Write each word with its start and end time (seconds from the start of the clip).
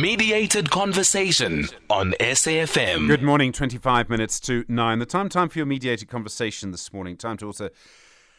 Mediated 0.00 0.70
conversation 0.70 1.68
on 1.90 2.14
SAFM. 2.18 3.08
Good 3.08 3.22
morning, 3.22 3.52
25 3.52 4.08
minutes 4.08 4.40
to 4.40 4.64
9. 4.66 4.98
The 4.98 5.04
time 5.04 5.28
time 5.28 5.50
for 5.50 5.58
your 5.58 5.66
mediated 5.66 6.08
conversation 6.08 6.70
this 6.70 6.94
morning. 6.94 7.18
Time 7.18 7.36
to 7.36 7.44
also 7.44 7.68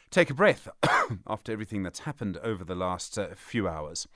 take 0.09 0.31
a 0.31 0.33
breath 0.33 0.67
after 1.27 1.51
everything 1.51 1.83
that's 1.83 1.99
happened 1.99 2.37
over 2.37 2.63
the 2.63 2.73
last 2.73 3.19
uh, 3.19 3.27
few 3.35 3.67
hours. 3.67 4.07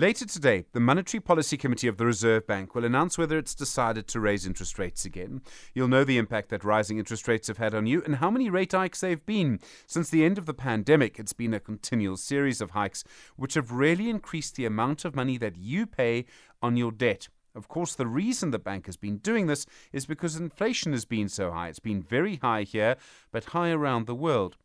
Later 0.00 0.24
today, 0.24 0.64
the 0.72 0.80
Monetary 0.80 1.20
Policy 1.20 1.58
Committee 1.58 1.86
of 1.86 1.98
the 1.98 2.06
Reserve 2.06 2.46
Bank 2.46 2.74
will 2.74 2.86
announce 2.86 3.18
whether 3.18 3.36
it's 3.36 3.54
decided 3.54 4.06
to 4.06 4.18
raise 4.18 4.46
interest 4.46 4.78
rates 4.78 5.04
again. 5.04 5.42
You'll 5.74 5.88
know 5.88 6.04
the 6.04 6.16
impact 6.16 6.48
that 6.48 6.64
rising 6.64 6.96
interest 6.96 7.28
rates 7.28 7.48
have 7.48 7.58
had 7.58 7.74
on 7.74 7.86
you 7.86 8.02
and 8.06 8.16
how 8.16 8.30
many 8.30 8.48
rate 8.48 8.72
hikes 8.72 9.02
they've 9.02 9.26
been. 9.26 9.60
Since 9.86 10.08
the 10.08 10.24
end 10.24 10.38
of 10.38 10.46
the 10.46 10.54
pandemic, 10.54 11.18
it's 11.18 11.34
been 11.34 11.52
a 11.52 11.60
continual 11.60 12.16
series 12.16 12.62
of 12.62 12.70
hikes 12.70 13.04
which 13.36 13.52
have 13.52 13.72
really 13.72 14.08
increased 14.08 14.56
the 14.56 14.64
amount 14.64 15.04
of 15.04 15.14
money 15.14 15.36
that 15.36 15.58
you 15.58 15.84
pay 15.84 16.24
on 16.62 16.78
your 16.78 16.92
debt. 16.92 17.28
Of 17.54 17.68
course, 17.68 17.94
the 17.94 18.06
reason 18.06 18.52
the 18.52 18.58
bank 18.58 18.86
has 18.86 18.96
been 18.96 19.18
doing 19.18 19.48
this 19.48 19.66
is 19.92 20.06
because 20.06 20.34
inflation 20.34 20.92
has 20.92 21.04
been 21.04 21.28
so 21.28 21.50
high. 21.50 21.68
It's 21.68 21.78
been 21.78 22.00
very 22.00 22.36
high 22.36 22.62
here, 22.62 22.96
but 23.32 23.44
high 23.46 23.70
around 23.70 24.06
the 24.06 24.14
world. 24.14 24.56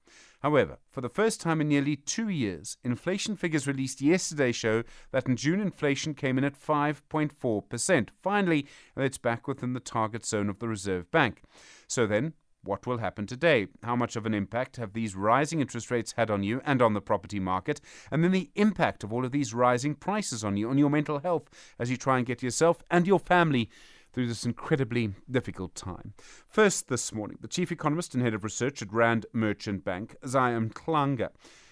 However, 0.45 0.77
for 0.91 1.01
the 1.01 1.09
first 1.09 1.41
time 1.41 1.59
in 1.59 1.69
nearly 1.69 1.95
two 1.95 2.29
years, 2.29 2.77
inflation 2.83 3.35
figures 3.35 3.65
released 3.65 3.99
yesterday 3.99 4.51
show 4.51 4.83
that 5.09 5.25
in 5.27 5.37
June 5.37 5.59
inflation 5.59 6.13
came 6.13 6.37
in 6.37 6.43
at 6.43 6.53
5.4%. 6.53 8.09
Finally, 8.21 8.67
it's 8.95 9.17
back 9.17 9.47
within 9.47 9.73
the 9.73 9.79
target 9.79 10.23
zone 10.23 10.47
of 10.47 10.59
the 10.59 10.67
Reserve 10.67 11.09
Bank. 11.09 11.41
So 11.87 12.05
then, 12.05 12.33
what 12.63 12.85
will 12.85 12.99
happen 12.99 13.25
today? 13.25 13.69
How 13.81 13.95
much 13.95 14.15
of 14.15 14.27
an 14.27 14.35
impact 14.35 14.75
have 14.75 14.93
these 14.93 15.15
rising 15.15 15.61
interest 15.61 15.89
rates 15.89 16.11
had 16.11 16.29
on 16.29 16.43
you 16.43 16.61
and 16.63 16.79
on 16.79 16.93
the 16.93 17.01
property 17.01 17.39
market? 17.39 17.81
And 18.11 18.23
then 18.23 18.31
the 18.31 18.51
impact 18.53 19.03
of 19.03 19.11
all 19.11 19.25
of 19.25 19.31
these 19.31 19.51
rising 19.51 19.95
prices 19.95 20.43
on 20.43 20.57
you, 20.57 20.69
on 20.69 20.77
your 20.77 20.91
mental 20.91 21.17
health, 21.17 21.49
as 21.79 21.89
you 21.89 21.97
try 21.97 22.19
and 22.19 22.27
get 22.27 22.43
yourself 22.43 22.83
and 22.91 23.07
your 23.07 23.19
family 23.19 23.67
through 24.15 24.27
this 24.27 24.45
incredibly 24.45 25.13
difficult 25.29 25.75
time. 25.75 26.13
First, 26.47 26.87
this 26.87 27.11
morning, 27.11 27.37
the 27.41 27.49
chief 27.49 27.69
economist 27.69 28.13
and 28.13 28.23
head 28.23 28.33
of 28.33 28.45
research 28.45 28.81
at 28.81 28.93
Rand 28.93 29.25
Merchant 29.33 29.83
Bank, 29.83 30.15
Isaah 30.23 30.57
Mhlanga. 30.57 31.31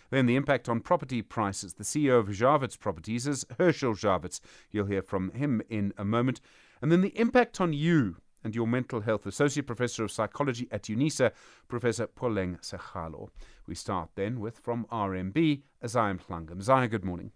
Then 0.10 0.26
the 0.26 0.36
impact 0.36 0.68
on 0.68 0.82
property 0.82 1.22
prices. 1.22 1.76
The 1.76 1.86
CEO 1.86 2.20
of 2.20 2.28
Jawitz 2.28 2.78
Properties 2.78 3.28
is 3.28 3.46
Herschel 3.58 3.94
Jawitz. 3.94 4.42
You'll 4.72 4.88
hear 4.88 5.02
from 5.02 5.32
him 5.32 5.62
in 5.70 5.94
a 5.98 6.04
moment. 6.04 6.42
And 6.82 6.92
then 6.92 7.00
the 7.00 7.18
impact 7.18 7.62
on 7.62 7.72
you 7.72 8.18
and 8.44 8.54
your 8.54 8.68
mental 8.68 9.00
health. 9.00 9.26
Associate 9.26 9.66
Professor 9.66 10.04
of 10.04 10.12
Psychology 10.12 10.68
at 10.70 10.84
UNISA, 10.84 11.32
Professor 11.70 12.08
Puleng 12.08 12.60
Segalo. 12.60 13.30
We 13.68 13.76
start 13.76 14.10
then 14.16 14.42
with 14.42 14.60
from 14.60 14.86
RMB, 14.92 15.62
Isaah 15.82 16.14
Mhlanga. 16.16 16.60
Isaah, 16.60 16.90
good 16.90 17.06
morning. 17.06 17.32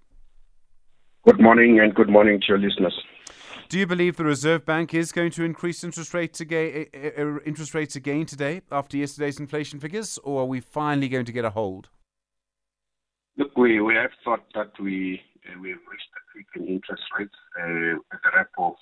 Good 1.27 1.41
morning 1.41 1.81
and 1.81 1.93
good 1.93 2.07
morning 2.07 2.39
to 2.39 2.45
your 2.47 2.57
listeners. 2.57 2.97
Do 3.67 3.77
you 3.77 3.85
believe 3.85 4.15
the 4.15 4.23
Reserve 4.23 4.65
Bank 4.65 4.93
is 4.93 5.11
going 5.11 5.31
to 5.31 5.43
increase 5.43 5.83
interest 5.83 6.13
rates 6.13 6.39
again, 6.39 6.85
uh, 6.95 7.39
interest 7.45 7.73
rates 7.73 7.97
again 7.97 8.25
today 8.25 8.61
after 8.71 8.95
yesterday's 8.95 9.37
inflation 9.37 9.81
figures, 9.81 10.17
or 10.23 10.43
are 10.43 10.45
we 10.45 10.61
finally 10.61 11.09
going 11.09 11.25
to 11.25 11.33
get 11.33 11.43
a 11.43 11.49
hold? 11.49 11.89
Look, 13.35 13.57
we, 13.57 13.81
we 13.81 13.93
have 13.95 14.11
thought 14.23 14.45
that 14.55 14.71
we 14.79 15.19
uh, 15.45 15.59
we 15.59 15.71
have 15.71 15.79
reached 15.91 16.07
a 16.15 16.37
peak 16.37 16.47
in 16.55 16.73
interest 16.75 17.03
rates 17.19 17.35
uh, 17.59 17.99
at 18.13 18.21
a 18.23 18.37
rate 18.37 18.47
of 18.57 18.75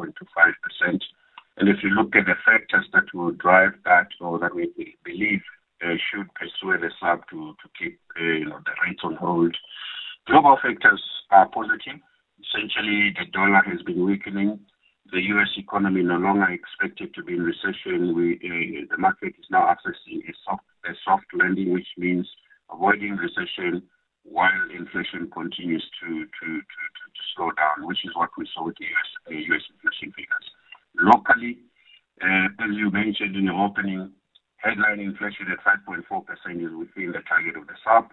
8.25 0.00 0.14
percent. 0.62 1.04
And 1.58 1.68
if 1.68 1.82
you 1.82 1.90
look 1.90 2.16
at 2.16 2.24
the 2.24 2.36
factors 2.42 2.86
that 2.94 3.12
will 3.12 3.32
drive 3.32 3.72
that, 3.84 4.08
or 4.18 4.38
that 4.38 4.54
we 4.54 4.96
believe 5.04 5.42
uh, 5.84 5.96
should 6.10 6.32
persuade 6.32 6.80
the 6.80 6.90
SARB 7.02 7.20
to 7.28 7.54
to 7.60 7.68
keep 7.78 8.00
uh, 8.18 8.24
you 8.24 8.46
know 8.46 8.60
the 8.64 8.72
rates 8.88 9.02
on 9.04 9.16
hold, 9.16 9.54
global 10.26 10.58
factors 10.62 11.02
are 11.30 11.48
positive. 11.48 12.00
Essentially, 12.40 13.14
the 13.18 13.26
dollar 13.32 13.62
has 13.66 13.82
been 13.82 14.04
weakening. 14.04 14.60
The 15.12 15.20
U.S. 15.36 15.48
economy 15.56 16.02
no 16.02 16.16
longer 16.16 16.48
expected 16.50 17.14
to 17.14 17.22
be 17.22 17.34
in 17.34 17.42
recession. 17.42 18.14
We, 18.16 18.40
uh, 18.40 18.86
the 18.90 18.98
market 18.98 19.34
is 19.38 19.46
now 19.50 19.66
accessing 19.68 20.24
a 20.24 20.32
soft, 20.44 20.64
a 20.84 20.94
soft 21.04 21.26
landing, 21.34 21.72
which 21.72 21.86
means 21.98 22.28
avoiding 22.72 23.16
recession 23.16 23.82
while 24.24 24.62
inflation 24.70 25.28
continues 25.30 25.82
to, 26.00 26.08
to, 26.08 26.46
to, 26.46 26.80
to, 26.96 27.04
to 27.10 27.22
slow 27.34 27.50
down, 27.58 27.86
which 27.86 28.04
is 28.04 28.14
what 28.14 28.30
we 28.38 28.46
saw 28.54 28.64
with 28.64 28.76
the 28.78 28.86
U.S. 28.86 29.10
Uh, 29.26 29.54
US 29.54 29.64
inflation 29.74 30.14
figures. 30.14 30.46
Locally, 30.96 31.58
uh, 32.22 32.46
as 32.62 32.72
you 32.78 32.90
mentioned 32.90 33.36
in 33.36 33.44
your 33.50 33.58
opening, 33.58 34.12
headline 34.56 35.00
inflation 35.00 35.50
at 35.50 35.58
5.4% 35.66 36.06
is 36.62 36.70
within 36.72 37.10
the 37.12 37.22
target 37.26 37.56
of 37.56 37.66
the 37.66 37.74
SARB. 37.84 38.06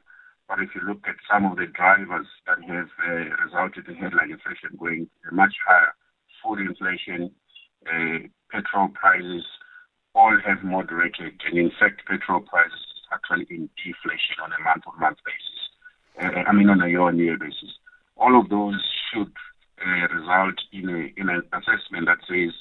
But 0.49 0.65
if 0.65 0.73
you 0.73 0.81
look 0.81 1.05
at 1.07 1.21
some 1.29 1.45
of 1.45 1.57
the 1.57 1.67
drivers 1.67 2.25
that 2.49 2.57
have 2.65 2.89
uh, 2.97 3.45
resulted 3.45 3.87
in 3.87 3.95
headline 3.95 4.31
inflation 4.33 4.73
going 4.79 5.07
much 5.31 5.53
higher, 5.61 5.93
food 6.41 6.57
inflation, 6.59 7.29
uh, 7.85 8.25
petrol 8.49 8.89
prices, 8.89 9.45
all 10.15 10.35
have 10.43 10.63
moderated. 10.63 11.37
And 11.45 11.57
in 11.57 11.71
fact, 11.79 12.01
petrol 12.09 12.41
prices 12.41 12.81
actually 13.13 13.45
in 13.51 13.69
deflation 13.77 14.41
on 14.41 14.49
a 14.51 14.61
month-on-month 14.63 15.17
basis. 15.21 15.59
Uh, 16.17 16.49
I 16.49 16.51
mean, 16.51 16.69
on 16.69 16.81
a 16.81 16.89
year-on-year 16.89 17.37
basis. 17.37 17.77
All 18.17 18.39
of 18.39 18.49
those 18.49 18.81
should 19.13 19.31
uh, 19.85 20.07
result 20.13 20.57
in, 20.73 20.89
a, 20.89 21.13
in 21.21 21.29
an 21.29 21.43
assessment 21.53 22.09
that 22.09 22.25
says 22.27 22.53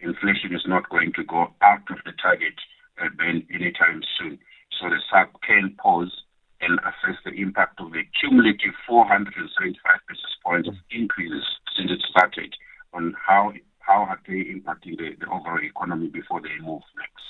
inflation 0.00 0.56
is 0.56 0.64
not 0.66 0.88
going 0.88 1.12
to 1.16 1.24
go 1.24 1.52
out 1.60 1.84
of 1.90 1.98
the 2.04 2.12
target 2.20 2.56
uh, 2.96 3.12
band 3.16 3.44
anytime 3.52 4.00
soon. 4.18 4.38
So 4.80 4.88
the 4.88 5.00
SARB 5.12 5.28
can 5.46 5.76
pause 5.76 6.10
and 6.60 6.78
assess 6.80 7.16
the 7.24 7.32
impact 7.32 7.80
of 7.80 7.92
the 7.92 8.02
cumulative 8.20 8.74
475 8.86 10.00
basis 10.08 10.36
points 10.44 10.68
of 10.68 10.74
increases 10.90 11.44
since 11.76 11.90
it 11.90 12.02
started 12.10 12.54
on 12.92 13.14
how 13.26 13.52
how 13.78 14.02
are 14.02 14.20
they 14.26 14.34
impacting 14.34 14.96
the, 14.98 15.16
the 15.18 15.26
overall 15.26 15.58
economy 15.62 16.08
before 16.08 16.40
they 16.40 16.54
move 16.62 16.82
next. 16.96 17.24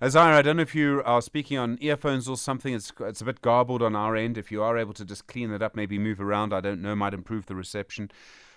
Isaah, 0.00 0.36
I 0.36 0.42
don't 0.42 0.56
know 0.56 0.62
if 0.62 0.74
you 0.74 1.02
are 1.04 1.22
speaking 1.22 1.56
on 1.58 1.78
earphones 1.80 2.28
or 2.28 2.36
something. 2.36 2.74
It's 2.74 2.92
it's 3.00 3.20
a 3.20 3.24
bit 3.24 3.40
garbled 3.40 3.82
on 3.82 3.96
our 3.96 4.14
end. 4.14 4.36
If 4.38 4.52
you 4.52 4.62
are 4.62 4.76
able 4.76 4.94
to 4.94 5.04
just 5.04 5.26
clean 5.26 5.50
it 5.50 5.62
up, 5.62 5.74
maybe 5.74 5.98
move 5.98 6.20
around, 6.20 6.52
I 6.52 6.60
don't 6.60 6.82
know, 6.82 6.94
might 6.94 7.14
improve 7.14 7.46
the 7.46 7.54
reception. 7.54 8.10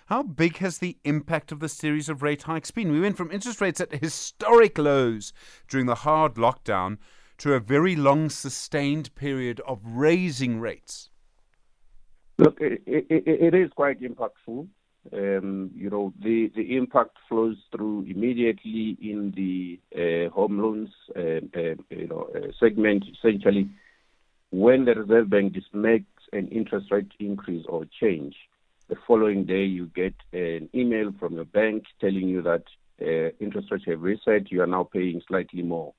How 0.06 0.22
big 0.22 0.58
has 0.58 0.78
the 0.78 0.96
impact 1.04 1.52
of 1.52 1.60
the 1.60 1.68
series 1.68 2.08
of 2.08 2.22
rate 2.22 2.44
hikes 2.44 2.70
been? 2.70 2.90
We 2.90 3.00
went 3.00 3.16
from 3.16 3.30
interest 3.30 3.60
rates 3.60 3.80
at 3.80 3.92
historic 3.92 4.78
lows 4.78 5.32
during 5.68 5.86
the 5.86 5.96
hard 5.96 6.34
lockdown 6.34 6.98
to 7.38 7.54
a 7.54 7.60
very 7.60 7.96
long 7.96 8.28
sustained 8.28 9.14
period 9.14 9.60
of 9.66 9.80
raising 9.84 10.60
rates? 10.60 11.10
Look, 12.38 12.60
it, 12.60 12.82
it, 12.86 13.06
it 13.26 13.54
is 13.54 13.70
quite 13.74 14.00
impactful. 14.00 14.68
Um, 15.12 15.70
you 15.74 15.88
know, 15.88 16.12
the, 16.22 16.52
the 16.54 16.76
impact 16.76 17.16
flows 17.28 17.56
through 17.74 18.02
immediately 18.02 18.96
in 19.00 19.32
the 19.34 19.80
uh, 19.96 20.30
home 20.30 20.60
loans 20.60 20.90
uh, 21.16 21.40
uh, 21.58 21.74
you 21.90 22.08
know, 22.08 22.28
uh, 22.34 22.48
segment. 22.60 23.04
Essentially, 23.16 23.70
when 24.50 24.84
the 24.84 24.94
Reserve 24.94 25.30
Bank 25.30 25.56
makes 25.72 26.06
an 26.32 26.48
interest 26.48 26.90
rate 26.90 27.10
increase 27.18 27.64
or 27.68 27.86
change, 28.00 28.36
the 28.88 28.96
following 29.06 29.44
day 29.44 29.64
you 29.64 29.86
get 29.94 30.14
an 30.32 30.68
email 30.74 31.12
from 31.18 31.34
your 31.34 31.44
bank 31.44 31.84
telling 32.00 32.28
you 32.28 32.42
that 32.42 32.64
uh, 33.00 33.30
interest 33.40 33.68
rates 33.70 33.84
have 33.86 34.02
reset. 34.02 34.50
You 34.50 34.62
are 34.62 34.66
now 34.66 34.84
paying 34.84 35.22
slightly 35.28 35.62
more. 35.62 35.94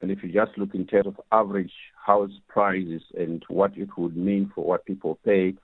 And 0.00 0.10
if 0.10 0.22
you 0.22 0.32
just 0.32 0.56
look 0.58 0.74
in 0.74 0.86
terms 0.86 1.06
of 1.06 1.20
average 1.32 1.72
house 2.04 2.32
prices 2.48 3.02
and 3.16 3.42
what 3.48 3.76
it 3.76 3.88
would 3.96 4.16
mean 4.16 4.50
for 4.54 4.64
what 4.64 4.84
people 4.84 5.18
pay, 5.24 5.54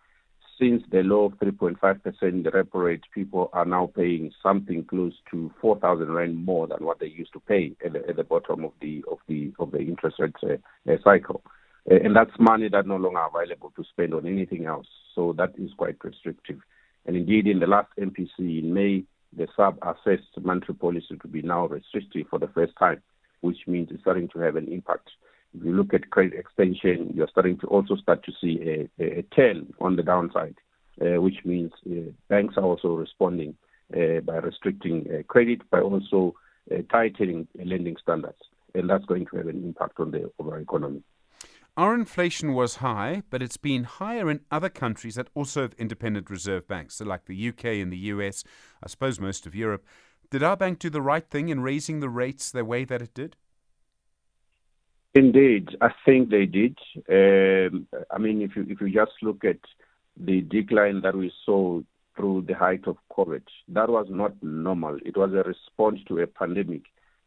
since 0.59 0.83
the 0.91 1.03
low 1.03 1.25
of 1.25 1.33
3.5% 1.35 1.79
the 2.21 2.51
repo 2.51 2.85
rate, 2.85 3.03
people 3.15 3.51
are 3.53 3.65
now 3.65 3.91
paying 3.97 4.33
something 4.43 4.85
close 4.85 5.15
to 5.31 5.51
4,000 5.61 6.11
rand 6.13 6.45
more 6.45 6.67
than 6.67 6.85
what 6.85 7.01
they 7.01 7.07
used 7.07 7.33
to 7.33 7.41
pay 7.41 7.73
at 7.85 7.95
the, 7.95 8.09
at 8.09 8.17
the 8.17 8.25
bottom 8.25 8.65
of 8.65 8.73
the 8.81 9.05
of 9.11 9.19
the 9.29 9.53
of 9.59 9.73
the 9.73 9.79
interest 9.79 10.17
rate 10.19 10.37
uh, 10.45 10.93
uh, 10.93 10.97
cycle, 11.03 11.43
uh, 11.91 11.97
and 11.97 12.15
that's 12.15 12.31
money 12.39 12.69
that 12.69 12.87
no 12.87 12.97
longer 12.97 13.23
available 13.35 13.73
to 13.77 13.85
spend 13.91 14.15
on 14.15 14.27
anything 14.27 14.67
else. 14.67 14.87
So 15.15 15.35
that 15.37 15.53
is 15.59 15.71
quite 15.77 15.97
restrictive. 16.05 16.61
And 17.07 17.17
indeed, 17.17 17.49
in 17.49 17.59
the 17.59 17.67
last 17.67 17.89
MPC 17.99 18.63
in 18.63 18.73
May, 18.73 19.05
the 19.37 19.49
SARB 19.57 19.79
assessed 19.83 20.29
monetary 20.41 20.75
policy 20.75 21.19
to 21.21 21.29
be 21.29 21.43
now 21.43 21.67
restrictive 21.67 22.27
for 22.29 22.39
the 22.39 22.49
first 22.49 22.75
time 22.79 23.03
which 23.43 23.59
means 23.67 23.89
it's 23.91 24.01
starting 24.01 24.29
to 24.29 24.39
have 24.39 24.57
an 24.57 24.67
impact. 24.73 25.11
If 25.55 25.65
you 25.65 25.75
look 25.75 25.93
at 25.93 26.11
credit 26.11 26.33
extension, 26.39 27.13
you're 27.15 27.29
starting 27.29 27.59
to 27.59 27.67
also 27.67 27.97
start 27.97 28.25
to 28.25 28.33
see 28.41 28.59
a, 28.63 29.03
a, 29.03 29.19
a 29.19 29.23
tail 29.37 29.63
on 29.81 29.97
the 29.97 30.03
downside, 30.03 30.57
uh, 31.01 31.21
which 31.21 31.45
means 31.45 31.73
uh, 31.91 32.11
banks 32.29 32.57
are 32.57 32.65
also 32.65 32.95
responding 32.95 33.55
uh, 33.95 34.21
by 34.21 34.37
restricting 34.37 35.07
uh, 35.13 35.23
credit, 35.25 35.69
by 35.71 35.81
also 35.81 36.35
uh, 36.71 36.79
tightening 36.91 37.47
lending 37.63 37.97
standards, 38.01 38.39
and 38.75 38.89
that's 38.89 39.05
going 39.05 39.27
to 39.27 39.37
have 39.37 39.47
an 39.47 39.63
impact 39.63 40.01
on 40.01 40.11
the 40.11 40.31
overall 40.39 40.61
economy. 40.61 41.03
Our 41.77 41.95
inflation 41.95 42.53
was 42.53 42.77
high, 42.77 43.23
but 43.31 43.43
it's 43.43 43.57
been 43.57 43.85
higher 43.85 44.31
in 44.31 44.41
other 44.51 44.69
countries 44.69 45.15
that 45.15 45.29
also 45.35 45.63
have 45.63 45.75
independent 45.79 46.29
reserve 46.29 46.69
banks, 46.69 46.97
so 46.97 47.05
like 47.07 47.25
the 47.25 47.49
UK 47.49 47.65
and 47.65 47.91
the 47.91 47.99
US, 48.13 48.45
I 48.83 48.89
suppose 48.89 49.19
most 49.19 49.47
of 49.47 49.55
Europe. 49.55 49.85
Did 50.33 50.43
our 50.43 50.57
bank 50.57 50.79
do 50.79 50.89
the 50.89 51.03
right 51.03 51.29
thing 51.29 51.51
in 51.51 51.61
raising 51.61 52.01
the 52.01 52.09
rates 52.09 52.51
the 52.51 52.65
way 52.65 52.87
that 52.87 53.03
it 53.03 53.13
did? 53.13 53.37
Indeed, 55.13 55.77
I 55.83 55.91
think 56.07 56.31
they 56.31 56.47
did. 56.47 56.79
Um, 57.07 57.87
I 58.11 58.17
mean, 58.17 58.41
if 58.41 58.57
you 58.57 58.65
if 58.67 58.81
you 58.81 58.91
just 58.91 59.13
look 59.21 59.45
at 59.45 59.59
the 60.17 60.41
decline 60.41 61.03
that 61.03 61.15
we 61.15 61.31
saw 61.45 61.83
through 62.17 62.47
the 62.49 62.55
height 62.55 62.85
of 62.87 62.97
COVID. 63.15 63.43
That 63.69 63.91
was 63.91 64.07
not 64.09 64.33
normal. 64.43 64.99
It 65.05 65.19
was 65.19 65.33
a 65.35 65.43
response 65.43 66.01
to 66.09 66.21
a 66.21 66.27
pandemic. 66.27 66.85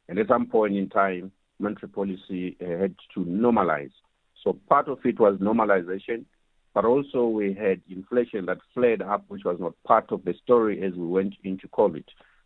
And 0.09 0.17
at 0.17 0.27
some 0.27 0.47
point 0.47 0.75
in 0.75 0.89
time, 0.89 1.31
monetary 1.59 1.91
policy 1.91 2.57
uh, 2.59 2.79
had 2.81 2.95
to 3.13 3.19
normalize. 3.19 3.93
So 4.43 4.57
part 4.67 4.87
of 4.87 4.97
it 5.05 5.19
was 5.19 5.37
normalization, 5.37 6.25
but 6.73 6.85
also 6.85 7.27
we 7.27 7.53
had 7.53 7.81
inflation 7.87 8.47
that 8.47 8.57
flared 8.73 9.03
up, 9.03 9.25
which 9.27 9.43
was 9.45 9.57
not 9.59 9.73
part 9.83 10.11
of 10.11 10.25
the 10.25 10.33
story 10.43 10.83
as 10.83 10.93
we 10.93 11.05
went 11.05 11.35
into 11.43 11.67
COVID. 11.67 12.05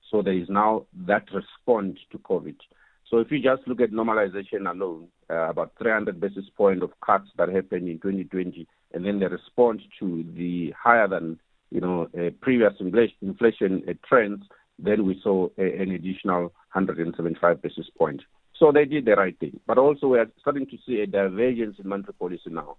So 0.09 0.21
there 0.21 0.33
is 0.33 0.49
now 0.49 0.85
that 1.07 1.25
response 1.33 1.99
to 2.11 2.17
COVID. 2.19 2.55
So 3.09 3.17
if 3.17 3.31
you 3.31 3.39
just 3.41 3.67
look 3.67 3.81
at 3.81 3.91
normalization 3.91 4.69
alone, 4.69 5.07
uh, 5.29 5.49
about 5.49 5.73
300 5.79 6.19
basis 6.19 6.45
point 6.55 6.83
of 6.83 6.91
cuts 7.05 7.29
that 7.37 7.49
happened 7.49 7.89
in 7.89 7.99
2020, 7.99 8.67
and 8.93 9.05
then 9.05 9.19
the 9.19 9.29
response 9.29 9.81
to 9.99 10.23
the 10.35 10.73
higher 10.77 11.07
than 11.07 11.39
you 11.71 11.81
know 11.81 12.07
uh, 12.17 12.29
previous 12.41 12.73
inflation 12.79 13.83
uh, 13.87 13.93
trends, 14.07 14.43
then 14.77 15.05
we 15.05 15.19
saw 15.23 15.47
an 15.57 15.91
additional 15.91 16.43
175 16.73 17.61
basis 17.61 17.87
point. 17.97 18.21
So 18.57 18.71
they 18.71 18.85
did 18.85 19.05
the 19.05 19.15
right 19.15 19.37
thing. 19.39 19.59
But 19.65 19.77
also 19.77 20.07
we 20.07 20.19
are 20.19 20.29
starting 20.39 20.67
to 20.67 20.77
see 20.85 20.99
a 21.01 21.07
divergence 21.07 21.77
in 21.79 21.87
monetary 21.87 22.13
policy 22.13 22.49
now. 22.49 22.77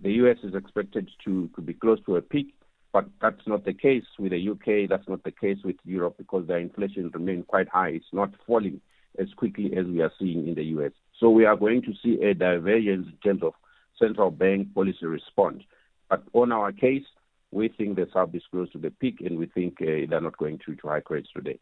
The 0.00 0.12
US 0.24 0.38
is 0.42 0.54
expected 0.54 1.08
to, 1.24 1.48
to 1.54 1.60
be 1.60 1.74
close 1.74 1.98
to 2.06 2.16
a 2.16 2.22
peak, 2.22 2.54
but 2.92 3.06
that's 3.20 3.46
not 3.46 3.64
the 3.64 3.72
case 3.72 4.04
with 4.18 4.32
the 4.32 4.48
UK. 4.50 4.88
That's 4.88 5.08
not 5.08 5.24
the 5.24 5.30
case 5.30 5.58
with 5.64 5.76
Europe 5.84 6.16
because 6.18 6.46
their 6.46 6.58
inflation 6.58 7.10
remains 7.12 7.44
quite 7.48 7.68
high. 7.68 7.88
It's 7.88 8.12
not 8.12 8.30
falling 8.46 8.80
as 9.18 9.28
quickly 9.34 9.74
as 9.76 9.86
we 9.86 10.02
are 10.02 10.12
seeing 10.18 10.46
in 10.46 10.54
the 10.54 10.64
US. 10.76 10.92
So 11.18 11.30
we 11.30 11.44
are 11.44 11.56
going 11.56 11.82
to 11.82 11.92
see 12.02 12.22
a 12.22 12.34
divergence 12.34 13.06
in 13.06 13.16
terms 13.24 13.42
of 13.42 13.54
central 13.98 14.30
bank 14.30 14.74
policy 14.74 15.06
response. 15.06 15.62
But 16.10 16.22
on 16.34 16.52
our 16.52 16.72
case, 16.72 17.04
we 17.50 17.68
think 17.68 17.96
the 17.96 18.08
South 18.12 18.34
is 18.34 18.42
close 18.50 18.70
to 18.72 18.78
the 18.78 18.90
peak, 18.90 19.20
and 19.20 19.38
we 19.38 19.46
think 19.46 19.80
uh, 19.80 20.06
they're 20.08 20.20
not 20.20 20.36
going 20.38 20.58
to, 20.66 20.74
to 20.74 20.88
high 20.88 21.02
rates 21.08 21.28
today. 21.34 21.58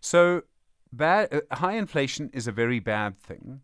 So, 0.00 0.42
bad, 0.92 1.32
uh, 1.32 1.56
high 1.56 1.74
inflation 1.74 2.30
is 2.32 2.46
a 2.46 2.52
very 2.52 2.78
bad 2.78 3.18
thing. 3.18 3.60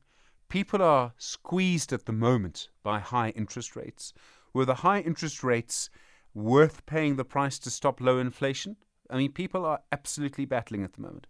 People 0.48 0.82
are 0.82 1.12
squeezed 1.16 1.92
at 1.92 2.06
the 2.06 2.12
moment 2.12 2.68
by 2.82 2.98
high 3.00 3.30
interest 3.30 3.76
rates. 3.76 4.12
Were 4.52 4.64
the 4.64 4.76
high 4.76 5.00
interest 5.00 5.42
rates 5.42 5.90
worth 6.34 6.84
paying 6.86 7.16
the 7.16 7.24
price 7.24 7.58
to 7.60 7.70
stop 7.70 8.00
low 8.00 8.18
inflation? 8.18 8.76
I 9.10 9.16
mean, 9.16 9.32
people 9.32 9.64
are 9.64 9.80
absolutely 9.92 10.44
battling 10.44 10.82
at 10.82 10.94
the 10.94 11.02
moment. 11.02 11.26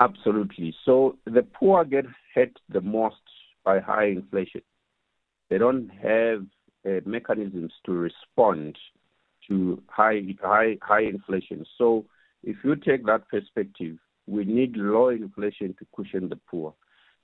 Absolutely. 0.00 0.74
So 0.84 1.16
the 1.24 1.42
poor 1.42 1.84
get 1.84 2.06
hit 2.34 2.56
the 2.68 2.80
most 2.80 3.16
by 3.64 3.80
high 3.80 4.06
inflation. 4.06 4.62
They 5.50 5.58
don't 5.58 5.88
have 6.02 6.44
uh, 6.86 7.00
mechanisms 7.06 7.72
to 7.86 7.92
respond 7.92 8.76
to 9.48 9.82
high 9.88 10.22
high 10.42 10.78
high 10.82 11.02
inflation. 11.02 11.64
So 11.78 12.06
if 12.42 12.56
you 12.64 12.76
take 12.76 13.06
that 13.06 13.28
perspective, 13.28 13.96
we 14.26 14.44
need 14.44 14.76
low 14.76 15.08
inflation 15.08 15.74
to 15.78 15.86
cushion 15.94 16.28
the 16.28 16.38
poor. 16.50 16.74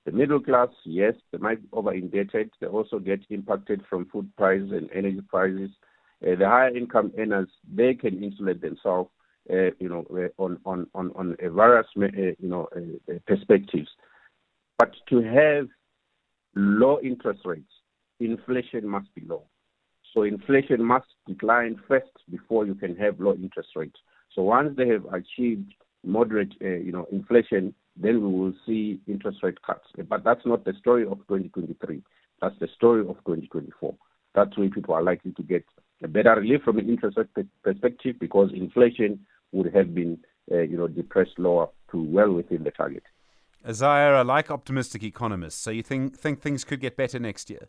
The 0.05 0.11
middle 0.11 0.39
class, 0.39 0.69
yes, 0.83 1.13
they 1.31 1.37
might 1.37 1.61
be 1.61 1.67
over 1.73 1.93
indebted. 1.93 2.49
They 2.59 2.67
also 2.67 2.99
get 2.99 3.19
impacted 3.29 3.83
from 3.87 4.07
food 4.11 4.31
prices 4.35 4.71
and 4.71 4.89
energy 4.93 5.21
prices. 5.29 5.69
Uh, 6.25 6.35
the 6.35 6.47
higher 6.47 6.75
income 6.75 7.11
earners, 7.17 7.49
they 7.73 7.93
can 7.93 8.23
insulate 8.23 8.61
themselves 8.61 9.09
uh, 9.49 9.71
you 9.79 9.89
know, 9.89 10.05
uh, 10.11 10.41
on 10.41 10.59
on 10.65 10.87
on 10.93 11.11
on 11.15 11.35
various 11.41 11.87
uh, 11.97 12.05
you 12.39 12.47
know 12.47 12.67
perspectives. 13.25 13.89
But 14.77 14.93
to 15.09 15.21
have 15.21 15.67
low 16.55 16.99
interest 17.01 17.41
rates, 17.45 17.71
inflation 18.19 18.87
must 18.87 19.13
be 19.15 19.23
low. 19.25 19.43
So 20.13 20.23
inflation 20.23 20.83
must 20.83 21.07
decline 21.27 21.81
first 21.87 22.11
before 22.29 22.65
you 22.65 22.75
can 22.75 22.95
have 22.97 23.19
low 23.19 23.33
interest 23.33 23.69
rates. 23.75 23.99
So 24.35 24.43
once 24.43 24.75
they 24.77 24.87
have 24.89 25.05
achieved 25.11 25.73
moderate, 26.03 26.53
uh, 26.61 26.67
you 26.67 26.91
know, 26.91 27.07
inflation, 27.11 27.73
then 27.95 28.21
we 28.21 28.39
will 28.39 28.53
see 28.65 28.99
interest 29.07 29.39
rate 29.43 29.61
cuts. 29.63 29.87
But 30.07 30.23
that's 30.23 30.45
not 30.45 30.65
the 30.65 30.73
story 30.79 31.03
of 31.03 31.17
2023. 31.27 32.01
That's 32.41 32.57
the 32.59 32.67
story 32.75 33.01
of 33.01 33.15
2024. 33.25 33.95
That's 34.33 34.57
where 34.57 34.69
people 34.69 34.93
are 34.93 35.03
likely 35.03 35.31
to 35.33 35.43
get 35.43 35.65
better 36.07 36.35
relief 36.35 36.61
from 36.63 36.79
an 36.79 36.89
interest 36.89 37.17
perspective 37.63 38.15
because 38.19 38.51
inflation 38.53 39.19
would 39.51 39.73
have 39.73 39.93
been, 39.93 40.17
uh, 40.51 40.59
you 40.59 40.77
know, 40.77 40.87
depressed 40.87 41.37
lower 41.37 41.67
to 41.91 42.01
well 42.01 42.31
within 42.31 42.63
the 42.63 42.71
target. 42.71 43.03
I 44.15 44.21
like 44.23 44.49
optimistic 44.49 45.03
economists. 45.03 45.61
So 45.61 45.69
you 45.71 45.83
think 45.83 46.17
think 46.17 46.41
things 46.41 46.63
could 46.63 46.79
get 46.79 46.97
better 46.97 47.19
next 47.19 47.49
year? 47.49 47.67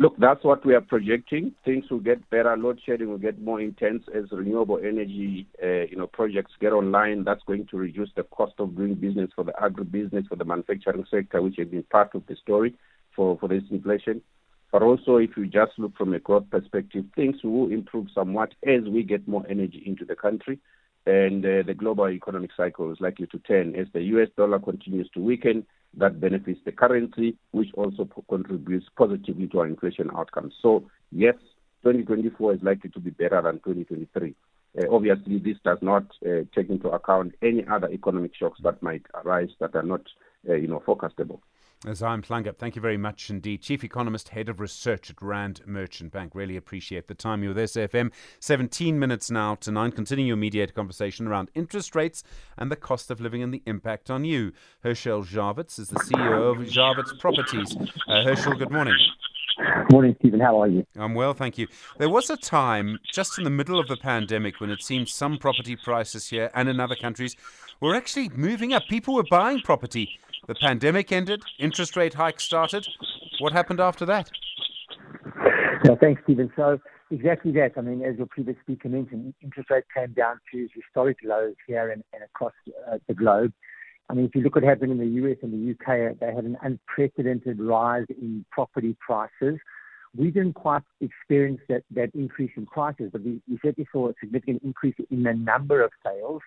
Look, 0.00 0.16
that's 0.16 0.44
what 0.44 0.64
we 0.64 0.74
are 0.74 0.80
projecting. 0.80 1.52
Things 1.64 1.90
will 1.90 1.98
get 1.98 2.30
better. 2.30 2.56
Load 2.56 2.80
shedding 2.86 3.08
will 3.08 3.18
get 3.18 3.42
more 3.42 3.60
intense 3.60 4.04
as 4.14 4.30
renewable 4.30 4.78
energy, 4.78 5.48
uh, 5.60 5.86
you 5.90 5.96
know, 5.96 6.06
projects 6.06 6.52
get 6.60 6.72
online. 6.72 7.24
That's 7.24 7.42
going 7.48 7.66
to 7.72 7.76
reduce 7.76 8.10
the 8.14 8.22
cost 8.22 8.52
of 8.60 8.76
doing 8.76 8.94
business 8.94 9.30
for 9.34 9.42
the 9.42 9.50
agribusiness, 9.60 10.28
for 10.28 10.36
the 10.36 10.44
manufacturing 10.44 11.04
sector, 11.10 11.42
which 11.42 11.56
has 11.58 11.66
been 11.66 11.82
part 11.82 12.14
of 12.14 12.24
the 12.28 12.36
story 12.36 12.76
for, 13.16 13.36
for 13.38 13.48
this 13.48 13.64
inflation. 13.72 14.22
But 14.70 14.82
also, 14.82 15.16
if 15.16 15.30
you 15.36 15.46
just 15.46 15.72
look 15.78 15.96
from 15.96 16.12
a 16.12 16.18
growth 16.18 16.50
perspective, 16.50 17.06
things 17.16 17.36
will 17.42 17.70
improve 17.70 18.08
somewhat 18.14 18.52
as 18.66 18.82
we 18.84 19.02
get 19.02 19.26
more 19.26 19.46
energy 19.48 19.82
into 19.86 20.04
the 20.04 20.14
country. 20.14 20.58
And 21.06 21.44
uh, 21.44 21.62
the 21.66 21.74
global 21.74 22.10
economic 22.10 22.50
cycle 22.54 22.92
is 22.92 23.00
likely 23.00 23.26
to 23.28 23.38
turn 23.38 23.74
as 23.74 23.86
the 23.94 24.02
US 24.02 24.28
dollar 24.36 24.58
continues 24.58 25.08
to 25.14 25.20
weaken. 25.20 25.66
That 25.96 26.20
benefits 26.20 26.60
the 26.66 26.72
currency, 26.72 27.38
which 27.52 27.68
also 27.74 28.06
contributes 28.28 28.86
positively 28.96 29.46
to 29.48 29.60
our 29.60 29.66
inflation 29.66 30.10
outcomes. 30.14 30.52
So, 30.60 30.84
yes, 31.10 31.36
2024 31.82 32.54
is 32.54 32.62
likely 32.62 32.90
to 32.90 33.00
be 33.00 33.10
better 33.10 33.40
than 33.40 33.54
2023. 33.54 34.34
Uh, 34.78 34.94
obviously, 34.94 35.38
this 35.38 35.56
does 35.64 35.78
not 35.80 36.04
uh, 36.26 36.44
take 36.54 36.68
into 36.68 36.90
account 36.90 37.34
any 37.40 37.64
other 37.66 37.88
economic 37.90 38.32
shocks 38.34 38.60
that 38.62 38.82
might 38.82 39.02
arise 39.14 39.48
that 39.60 39.74
are 39.74 39.82
not, 39.82 40.02
uh, 40.46 40.54
you 40.54 40.68
know, 40.68 40.82
forecastable. 40.86 41.40
Isaah 41.86 42.18
Mhlanga, 42.18 42.56
thank 42.56 42.74
you 42.74 42.82
very 42.82 42.96
much 42.96 43.30
indeed. 43.30 43.62
Chief 43.62 43.84
Economist, 43.84 44.30
Head 44.30 44.48
of 44.48 44.58
Research 44.58 45.10
at 45.10 45.22
Rand 45.22 45.60
Merchant 45.64 46.10
Bank. 46.10 46.34
Really 46.34 46.56
appreciate 46.56 47.06
the 47.06 47.14
time 47.14 47.44
you're 47.44 47.54
there, 47.54 47.66
SAFM. 47.66 48.10
17 48.40 48.98
minutes 48.98 49.30
now 49.30 49.54
to 49.56 49.70
9. 49.70 49.92
Continuing 49.92 50.26
your 50.26 50.36
mediated 50.36 50.74
conversation 50.74 51.28
around 51.28 51.52
interest 51.54 51.94
rates 51.94 52.24
and 52.56 52.68
the 52.68 52.76
cost 52.76 53.12
of 53.12 53.20
living 53.20 53.44
and 53.44 53.54
the 53.54 53.62
impact 53.64 54.10
on 54.10 54.24
you. 54.24 54.52
Herschel 54.82 55.22
Jawitz 55.22 55.78
is 55.78 55.88
the 55.88 56.00
CEO 56.00 56.50
of 56.50 56.66
Jawitz 56.66 57.16
Properties. 57.20 57.76
Uh, 58.08 58.24
Herschel, 58.24 58.54
good 58.54 58.72
morning. 58.72 58.96
Morning, 59.92 60.16
Stephen. 60.18 60.40
How 60.40 60.60
are 60.60 60.68
you? 60.68 60.84
I'm 60.96 61.14
well, 61.14 61.32
thank 61.32 61.58
you. 61.58 61.68
There 61.98 62.10
was 62.10 62.28
a 62.28 62.36
time 62.36 62.98
just 63.12 63.38
in 63.38 63.44
the 63.44 63.50
middle 63.50 63.78
of 63.78 63.86
the 63.86 63.96
pandemic 63.96 64.60
when 64.60 64.70
it 64.70 64.82
seemed 64.82 65.08
some 65.08 65.38
property 65.38 65.76
prices 65.76 66.28
here 66.28 66.50
and 66.54 66.68
in 66.68 66.80
other 66.80 66.96
countries 66.96 67.36
were 67.80 67.94
actually 67.94 68.30
moving 68.30 68.72
up. 68.72 68.82
People 68.88 69.14
were 69.14 69.24
buying 69.30 69.60
property 69.60 70.18
the 70.48 70.54
pandemic 70.54 71.12
ended, 71.12 71.44
interest 71.58 71.94
rate 71.94 72.14
hikes 72.14 72.42
started. 72.42 72.88
What 73.38 73.52
happened 73.52 73.80
after 73.80 74.04
that? 74.06 74.30
Thanks, 76.00 76.22
Stephen. 76.24 76.50
So 76.56 76.80
exactly 77.10 77.52
that. 77.52 77.72
I 77.76 77.82
mean, 77.82 78.02
as 78.02 78.16
your 78.16 78.26
previous 78.26 78.56
speaker 78.62 78.88
mentioned, 78.88 79.34
interest 79.42 79.70
rates 79.70 79.86
came 79.94 80.12
down 80.14 80.40
to 80.52 80.68
historic 80.74 81.18
lows 81.22 81.54
here 81.66 81.90
and, 81.90 82.02
and 82.12 82.22
across 82.22 82.52
uh, 82.90 82.98
the 83.06 83.14
globe. 83.14 83.52
I 84.08 84.14
mean, 84.14 84.24
if 84.24 84.34
you 84.34 84.40
look 84.40 84.56
at 84.56 84.62
what 84.62 84.68
happened 84.68 84.92
in 84.92 84.98
the 84.98 85.22
US 85.22 85.36
and 85.42 85.52
the 85.52 85.72
UK, 85.72 86.18
they 86.18 86.34
had 86.34 86.44
an 86.44 86.56
unprecedented 86.62 87.60
rise 87.60 88.06
in 88.08 88.44
property 88.50 88.96
prices. 89.00 89.58
We 90.16 90.30
didn't 90.30 90.54
quite 90.54 90.82
experience 91.00 91.60
that, 91.68 91.82
that 91.90 92.10
increase 92.14 92.52
in 92.56 92.64
prices, 92.66 93.10
but 93.12 93.22
we, 93.22 93.42
we 93.48 93.58
certainly 93.62 93.86
saw 93.92 94.08
a 94.08 94.14
significant 94.18 94.62
increase 94.62 94.94
in 95.10 95.24
the 95.24 95.34
number 95.34 95.82
of 95.82 95.90
sales 96.02 96.40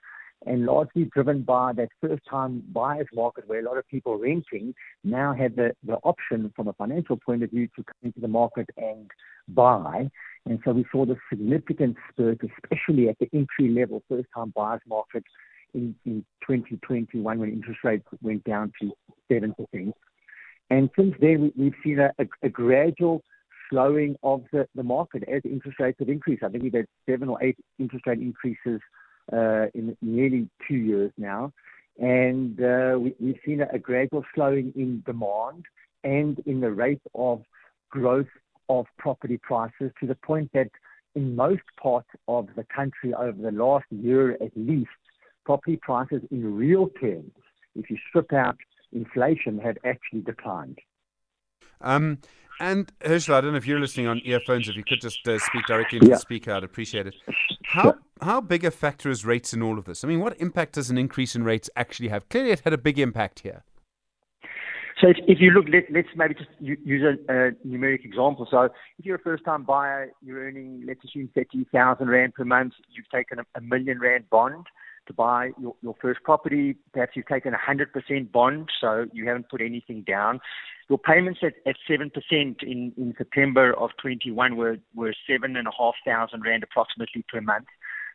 and 0.45 0.65
largely 0.65 1.05
driven 1.05 1.41
by 1.41 1.71
that 1.73 1.89
first 2.01 2.23
time 2.29 2.63
buyers 2.71 3.07
market 3.13 3.47
where 3.47 3.59
a 3.59 3.63
lot 3.63 3.77
of 3.77 3.87
people 3.87 4.17
renting 4.17 4.73
now 5.03 5.33
have 5.33 5.55
the, 5.55 5.71
the 5.85 5.95
option 6.03 6.51
from 6.55 6.67
a 6.67 6.73
financial 6.73 7.17
point 7.17 7.43
of 7.43 7.51
view 7.51 7.67
to 7.75 7.83
come 7.83 7.95
into 8.03 8.19
the 8.19 8.27
market 8.27 8.67
and 8.77 9.09
buy. 9.47 10.09
And 10.45 10.59
so 10.65 10.71
we 10.71 10.85
saw 10.91 11.05
the 11.05 11.17
significant 11.29 11.97
spurt, 12.09 12.39
especially 12.63 13.09
at 13.09 13.19
the 13.19 13.29
entry 13.33 13.69
level 13.69 14.01
first 14.09 14.27
time 14.35 14.51
buyers 14.55 14.81
market 14.87 15.23
in, 15.73 15.95
in 16.05 16.25
2021 16.47 17.39
when 17.39 17.49
interest 17.49 17.79
rates 17.83 18.05
went 18.21 18.43
down 18.43 18.71
to 18.81 18.91
7%. 19.31 19.53
And 20.69 20.89
since 20.97 21.13
then, 21.19 21.51
we, 21.55 21.65
have 21.65 21.73
seen 21.83 21.99
a, 21.99 22.11
a, 22.17 22.25
a 22.43 22.49
gradual 22.49 23.21
slowing 23.69 24.15
of 24.23 24.43
the, 24.51 24.67
the 24.73 24.83
market 24.83 25.23
as 25.31 25.41
interest 25.45 25.79
rates 25.79 25.99
have 25.99 26.09
increased. 26.09 26.43
I 26.43 26.49
think 26.49 26.63
we've 26.63 26.73
had 26.73 26.87
seven 27.07 27.29
or 27.29 27.41
eight 27.43 27.57
interest 27.77 28.07
rate 28.07 28.19
increases 28.19 28.81
uh, 29.31 29.67
in 29.73 29.95
nearly 30.01 30.49
two 30.67 30.75
years 30.75 31.11
now. 31.17 31.53
And 31.99 32.59
uh, 32.61 32.97
we, 32.99 33.15
have 33.27 33.35
seen 33.45 33.61
a, 33.61 33.79
gradual 33.79 34.23
slowing 34.33 34.73
in 34.75 35.03
demand 35.05 35.65
and 36.03 36.39
in 36.45 36.61
the 36.61 36.71
rate 36.71 37.01
of 37.13 37.43
growth 37.89 38.27
of 38.69 38.85
property 38.97 39.37
prices 39.37 39.91
to 39.99 40.07
the 40.07 40.15
point 40.15 40.49
that 40.53 40.69
in 41.15 41.35
most 41.35 41.61
parts 41.81 42.07
of 42.27 42.47
the 42.55 42.63
country 42.63 43.13
over 43.13 43.39
the 43.39 43.51
last 43.51 43.85
year 43.89 44.31
at 44.33 44.51
least, 44.55 44.89
property 45.45 45.77
prices 45.77 46.21
in 46.31 46.55
real 46.55 46.87
terms, 46.99 47.31
if 47.75 47.89
you 47.89 47.97
strip 48.09 48.31
out 48.33 48.57
inflation, 48.93 49.59
have 49.59 49.77
actually 49.85 50.21
declined. 50.21 50.79
Um, 51.81 52.19
And 52.61 52.91
Herschel, 53.03 53.33
I 53.33 53.41
don't 53.41 53.53
know 53.53 53.57
if 53.57 53.65
you're 53.65 53.79
listening 53.79 54.05
on 54.05 54.21
earphones. 54.23 54.69
If 54.69 54.75
you 54.75 54.83
could 54.83 55.01
just 55.01 55.27
uh, 55.27 55.39
speak 55.39 55.65
directly 55.65 55.97
into 55.97 56.09
Yeah. 56.09 56.15
the 56.15 56.19
speaker, 56.19 56.53
I'd 56.53 56.63
appreciate 56.63 57.07
it. 57.07 57.15
How 57.65 57.95
how 58.21 58.39
big 58.39 58.63
a 58.63 58.69
factor 58.69 59.09
is 59.09 59.25
rates 59.25 59.51
in 59.51 59.63
all 59.63 59.79
of 59.79 59.85
this? 59.85 60.03
I 60.03 60.07
mean, 60.07 60.19
what 60.19 60.39
impact 60.39 60.73
does 60.73 60.91
an 60.91 60.97
increase 60.99 61.35
in 61.35 61.43
rates 61.43 61.71
actually 61.75 62.09
have? 62.09 62.29
Clearly, 62.29 62.51
it 62.51 62.59
had 62.59 62.71
a 62.73 62.77
big 62.77 62.99
impact 62.99 63.39
here. 63.39 63.63
So 65.01 65.07
if, 65.07 65.17
if 65.27 65.39
you 65.41 65.49
look, 65.49 65.65
let, 65.73 65.85
let's 65.91 66.09
maybe 66.15 66.35
just 66.35 66.51
use 66.59 67.01
a, 67.01 67.33
a 67.33 67.51
numeric 67.67 68.05
example. 68.05 68.47
So 68.51 68.65
if 68.65 69.05
you're 69.05 69.15
a 69.15 69.19
first-time 69.19 69.63
buyer, 69.63 70.11
you're 70.21 70.41
earning, 70.45 70.83
let's 70.85 71.03
assume, 71.03 71.31
30,000 71.33 72.07
Rand 72.07 72.35
per 72.35 72.45
month. 72.45 72.73
You've 72.95 73.09
taken 73.09 73.39
a, 73.39 73.43
a 73.55 73.61
million 73.61 73.99
Rand 73.99 74.29
bond 74.29 74.67
to 75.11 75.15
buy 75.15 75.51
your, 75.59 75.75
your 75.81 75.95
first 76.01 76.21
property. 76.23 76.75
Perhaps 76.93 77.13
you've 77.15 77.27
taken 77.27 77.53
a 77.53 77.57
100% 77.57 78.31
bond, 78.31 78.69
so 78.79 79.05
you 79.13 79.27
haven't 79.27 79.49
put 79.49 79.61
anything 79.61 80.03
down. 80.07 80.39
Your 80.89 80.97
payments 80.97 81.39
at, 81.43 81.53
at 81.65 81.75
7% 81.89 82.11
in, 82.31 82.93
in 82.97 83.13
September 83.17 83.73
of 83.73 83.91
21 84.01 84.55
were, 84.57 84.77
were 84.95 85.13
7,500 85.29 86.45
Rand 86.45 86.63
approximately 86.63 87.23
per 87.31 87.41
month. 87.41 87.67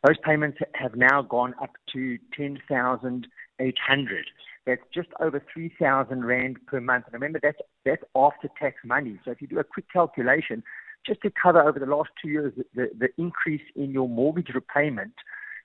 Those 0.06 0.16
payments 0.24 0.58
have 0.74 0.94
now 0.94 1.22
gone 1.22 1.54
up 1.60 1.70
to 1.92 2.18
10,800. 2.36 4.26
That's 4.66 4.82
just 4.92 5.08
over 5.20 5.42
3,000 5.52 6.24
Rand 6.24 6.58
per 6.66 6.80
month. 6.80 7.06
And 7.06 7.14
remember, 7.14 7.40
that's, 7.42 7.58
that's 7.84 8.02
after 8.14 8.48
tax 8.60 8.76
money. 8.84 9.18
So 9.24 9.30
if 9.30 9.40
you 9.40 9.46
do 9.46 9.58
a 9.58 9.64
quick 9.64 9.86
calculation, 9.92 10.62
just 11.06 11.22
to 11.22 11.30
cover 11.30 11.62
over 11.62 11.78
the 11.78 11.86
last 11.86 12.10
two 12.20 12.28
years, 12.28 12.52
the, 12.74 12.90
the 12.98 13.08
increase 13.16 13.62
in 13.76 13.90
your 13.90 14.08
mortgage 14.08 14.50
repayment, 14.54 15.14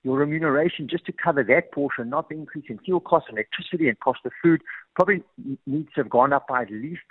your 0.04 0.18
remuneration, 0.18 0.88
just 0.88 1.06
to 1.06 1.12
cover 1.12 1.44
that 1.44 1.72
portion, 1.72 2.10
not 2.10 2.28
the 2.28 2.34
increase 2.34 2.64
in 2.68 2.78
fuel 2.78 3.00
costs, 3.00 3.28
electricity, 3.30 3.88
and 3.88 3.98
cost 4.00 4.20
of 4.24 4.32
food, 4.42 4.62
probably 4.94 5.22
needs 5.66 5.88
to 5.94 6.02
have 6.02 6.10
gone 6.10 6.32
up 6.32 6.48
by 6.48 6.62
at 6.62 6.70
least 6.70 7.02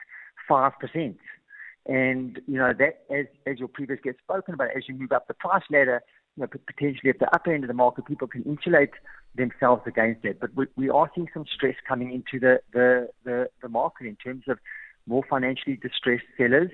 5%. 0.50 1.16
And, 1.88 2.42
you 2.48 2.58
know, 2.58 2.74
that, 2.78 3.04
as, 3.10 3.26
as 3.48 3.60
your 3.60 3.70
previous 3.70 4.00
gets 4.04 4.20
spoken 4.20 4.54
about, 4.54 4.70
as 4.76 4.84
you 4.88 4.96
move 4.96 5.12
up 5.12 5.28
the 5.28 5.34
price 5.34 5.64
ladder, 5.72 6.02
you 6.36 6.42
know, 6.42 6.48
potentially 6.48 7.10
at 7.10 7.20
the 7.20 7.34
upper 7.34 7.54
end 7.54 7.64
of 7.64 7.70
the 7.70 7.74
market, 7.74 8.06
people 8.06 8.28
can 8.28 8.44
insulate 8.44 8.92
themselves 9.36 9.84
against 9.86 10.22
that. 10.24 10.40
But 10.40 10.56
we, 10.56 10.68
we 10.76 10.90
are 10.90 11.10
seeing 11.16 11.28
some 11.34 11.46
stress 11.54 11.76
coming 11.88 12.12
into 12.12 12.40
the, 12.40 12.62
the, 12.74 13.10
the, 13.24 13.50
the 13.62 13.70
market 13.70 14.08
in 14.08 14.16
terms 14.18 14.44
of 14.48 14.60
more 15.08 15.24
financially 15.30 15.78
distressed 15.78 16.26
sellers 16.38 16.70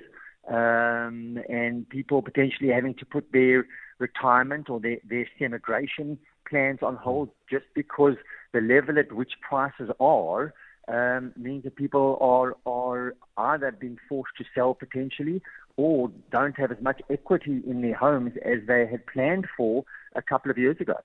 um, 0.48 1.38
and 1.48 1.88
people 1.88 2.22
potentially 2.22 2.70
having 2.70 2.94
to 2.94 3.06
put 3.06 3.30
their 3.32 3.66
retirement 3.98 4.70
or 4.70 4.80
their, 4.80 4.98
their 5.08 5.28
semigration 5.38 6.18
plans 6.48 6.78
on 6.82 6.96
hold 6.96 7.28
just 7.50 7.66
because 7.74 8.14
the 8.52 8.60
level 8.60 8.98
at 8.98 9.12
which 9.12 9.32
prices 9.40 9.90
are 10.00 10.54
um, 10.88 11.32
means 11.36 11.64
that 11.64 11.76
people 11.76 12.16
are 12.20 12.56
are 12.64 13.14
either 13.36 13.70
being 13.72 13.98
forced 14.08 14.32
to 14.38 14.44
sell 14.54 14.74
potentially 14.74 15.42
or 15.76 16.10
don't 16.32 16.56
have 16.58 16.72
as 16.72 16.80
much 16.80 17.00
equity 17.10 17.62
in 17.66 17.82
their 17.82 17.94
homes 17.94 18.32
as 18.44 18.58
they 18.66 18.86
had 18.86 19.06
planned 19.06 19.46
for 19.56 19.84
a 20.16 20.22
couple 20.22 20.50
of 20.50 20.58
years 20.58 20.76
ago. 20.80 20.96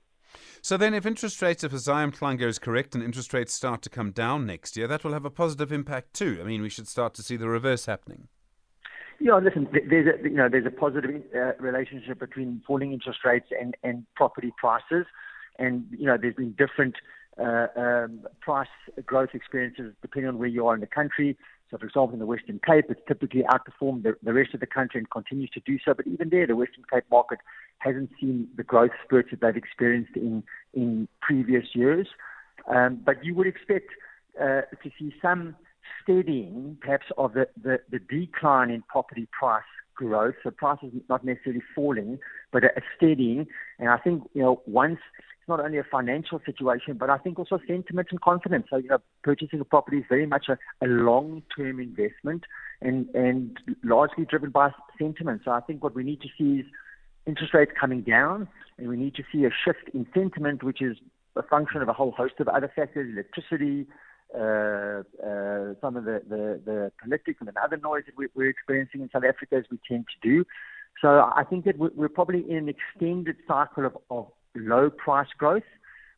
So 0.62 0.78
then, 0.78 0.96
if 0.96 1.06
interest 1.06 1.42
rates, 1.42 1.64
if 1.64 1.74
a 1.74 1.76
Isaah 1.76 2.12
Mhlanga 2.12 2.48
is 2.48 2.58
correct, 2.58 2.96
and 2.96 3.04
interest 3.04 3.34
rates 3.34 3.54
start 3.54 3.84
to 3.84 3.90
come 3.90 4.12
down 4.12 4.48
next 4.48 4.76
year, 4.76 4.88
that 4.88 5.04
will 5.04 5.14
have 5.14 5.26
a 5.26 5.30
positive 5.30 5.72
impact 5.72 6.14
too. 6.14 6.40
I 6.42 6.44
mean, 6.44 6.62
we 6.62 6.70
should 6.70 6.88
start 6.88 7.14
to 7.16 7.22
see 7.22 7.36
the 7.36 7.50
reverse 7.50 7.86
happening. 7.86 8.30
Yeah, 9.20 9.38
listen, 9.38 9.68
there's 9.72 10.08
a 10.08 10.30
you 10.30 10.36
know 10.36 10.50
there's 10.50 10.66
a 10.66 10.72
positive 10.72 11.22
uh, 11.36 11.54
relationship 11.60 12.20
between 12.20 12.62
falling 12.66 12.94
interest 12.94 13.20
rates 13.24 13.48
and 13.60 13.76
and 13.84 14.06
property 14.16 14.54
prices, 14.58 15.06
and 15.60 15.86
you 15.92 16.06
know 16.06 16.18
there's 16.20 16.36
been 16.36 16.56
different 16.58 16.96
uh, 17.40 17.68
um, 17.76 18.22
price 18.42 18.68
growth 19.06 19.30
experiences 19.34 19.94
depending 20.02 20.30
on 20.30 20.38
where 20.38 20.48
you 20.48 20.68
are 20.68 20.76
in 20.76 20.82
the 20.82 20.88
country. 20.88 21.38
So, 21.72 21.78
for 21.78 21.86
example, 21.86 22.14
in 22.14 22.20
the 22.20 22.28
Western 22.28 22.60
Cape, 22.64 22.86
it's 22.90 23.02
typically 23.08 23.44
outperformed 23.44 24.04
the, 24.04 24.16
the 24.22 24.34
rest 24.34 24.54
of 24.54 24.60
the 24.60 24.68
country 24.68 25.00
and 25.00 25.10
continues 25.10 25.50
to 25.52 25.60
do 25.62 25.80
so. 25.84 25.96
But 25.96 26.06
even 26.06 26.30
there, 26.30 26.46
the 26.46 26.56
Western 26.56 26.84
Cape 26.92 27.06
market 27.10 27.40
hasn't 27.80 28.12
seen 28.20 28.48
the 28.56 28.64
growth 28.64 28.92
spurts 29.04 29.30
that 29.32 29.42
they've 29.42 29.56
experienced 29.56 30.16
in 30.16 30.44
in 30.74 31.08
previous 31.22 31.66
years. 31.74 32.08
Um, 32.68 33.00
but 33.04 33.26
you 33.26 33.34
would 33.36 33.48
expect 33.48 33.90
uh, 34.40 34.62
to 34.84 34.92
see 35.00 35.14
some 35.22 35.56
steadying, 36.02 36.78
perhaps, 36.82 37.08
of 37.18 37.34
the, 37.34 37.48
the, 37.62 37.80
the 37.90 38.00
decline 38.00 38.70
in 38.70 38.82
property 38.84 39.28
price 39.38 39.64
growth. 39.96 40.36
So 40.44 40.52
prices 40.52 40.92
not 41.10 41.24
necessarily 41.24 41.62
falling, 41.76 42.20
but 42.52 42.64
a, 42.64 42.70
steadying. 42.98 43.48
And 43.80 43.90
I 43.90 43.98
think, 43.98 44.24
you 44.34 44.42
know, 44.42 44.62
once 44.66 45.00
it's 45.40 45.50
not 45.50 45.60
only 45.60 45.78
a 45.78 45.84
financial 45.84 46.42
situation, 46.46 46.96
but 46.98 47.10
I 47.10 47.18
think 47.18 47.38
also 47.38 47.60
sentiment 47.68 48.08
and 48.12 48.22
confidence. 48.22 48.68
So, 48.70 48.78
you 48.78 48.88
know, 48.88 49.00
purchasing 49.24 49.60
a 49.60 49.66
property 49.66 49.98
is 49.98 50.06
very 50.08 50.26
much 50.26 50.46
a, 50.48 50.58
a 50.84 50.88
long-term 50.88 51.80
investment 51.80 52.46
and, 52.82 53.08
and 53.14 53.58
largely 53.84 54.26
driven 54.26 54.52
by 54.52 54.72
sentiment. 54.98 55.42
So 55.44 55.52
I 55.52 55.60
think 55.60 55.84
what 55.84 55.96
we 55.96 56.04
need 56.04 56.22
to 56.22 56.30
see 56.38 56.62
is 56.62 56.66
interest 57.26 57.54
rates 57.54 57.72
coming 57.80 58.02
down, 58.02 58.48
and 58.78 58.88
we 58.88 58.98
need 58.98 59.16
to 59.16 59.24
see 59.32 59.46
a 59.46 59.50
shift 59.66 59.90
in 59.94 60.08
sentiment, 60.14 60.64
which 60.64 60.82
is 60.82 60.98
a 61.36 61.44
function 61.44 61.82
of 61.82 61.90
a 61.90 61.94
whole 61.94 62.12
host 62.12 62.36
of 62.40 62.48
other 62.48 62.72
factors, 62.74 63.12
electricity, 63.12 63.86
uh, 64.36 65.04
uh, 65.26 65.74
some 65.82 65.96
of 65.96 66.06
the, 66.06 66.22
the, 66.28 66.62
the 66.66 66.92
political 67.02 67.48
and 67.48 67.58
other 67.58 67.78
noise 67.78 68.04
that 68.06 68.18
we, 68.18 68.28
we're 68.36 68.50
experiencing 68.50 69.02
in 69.02 69.10
South 69.12 69.24
Africa, 69.24 69.56
as 69.56 69.66
we 69.72 69.80
tend 69.88 70.06
to 70.08 70.30
do. 70.30 70.46
So 71.02 71.08
I 71.36 71.44
think 71.50 71.66
that 71.66 71.78
we're, 71.78 71.92
we're 71.96 72.10
probably 72.10 72.50
in 72.50 72.58
an 72.58 72.70
extended 72.70 73.38
cycle 73.48 73.86
of, 73.86 73.98
of 74.10 74.28
low 74.56 74.90
price 74.90 75.28
growth. 75.38 75.64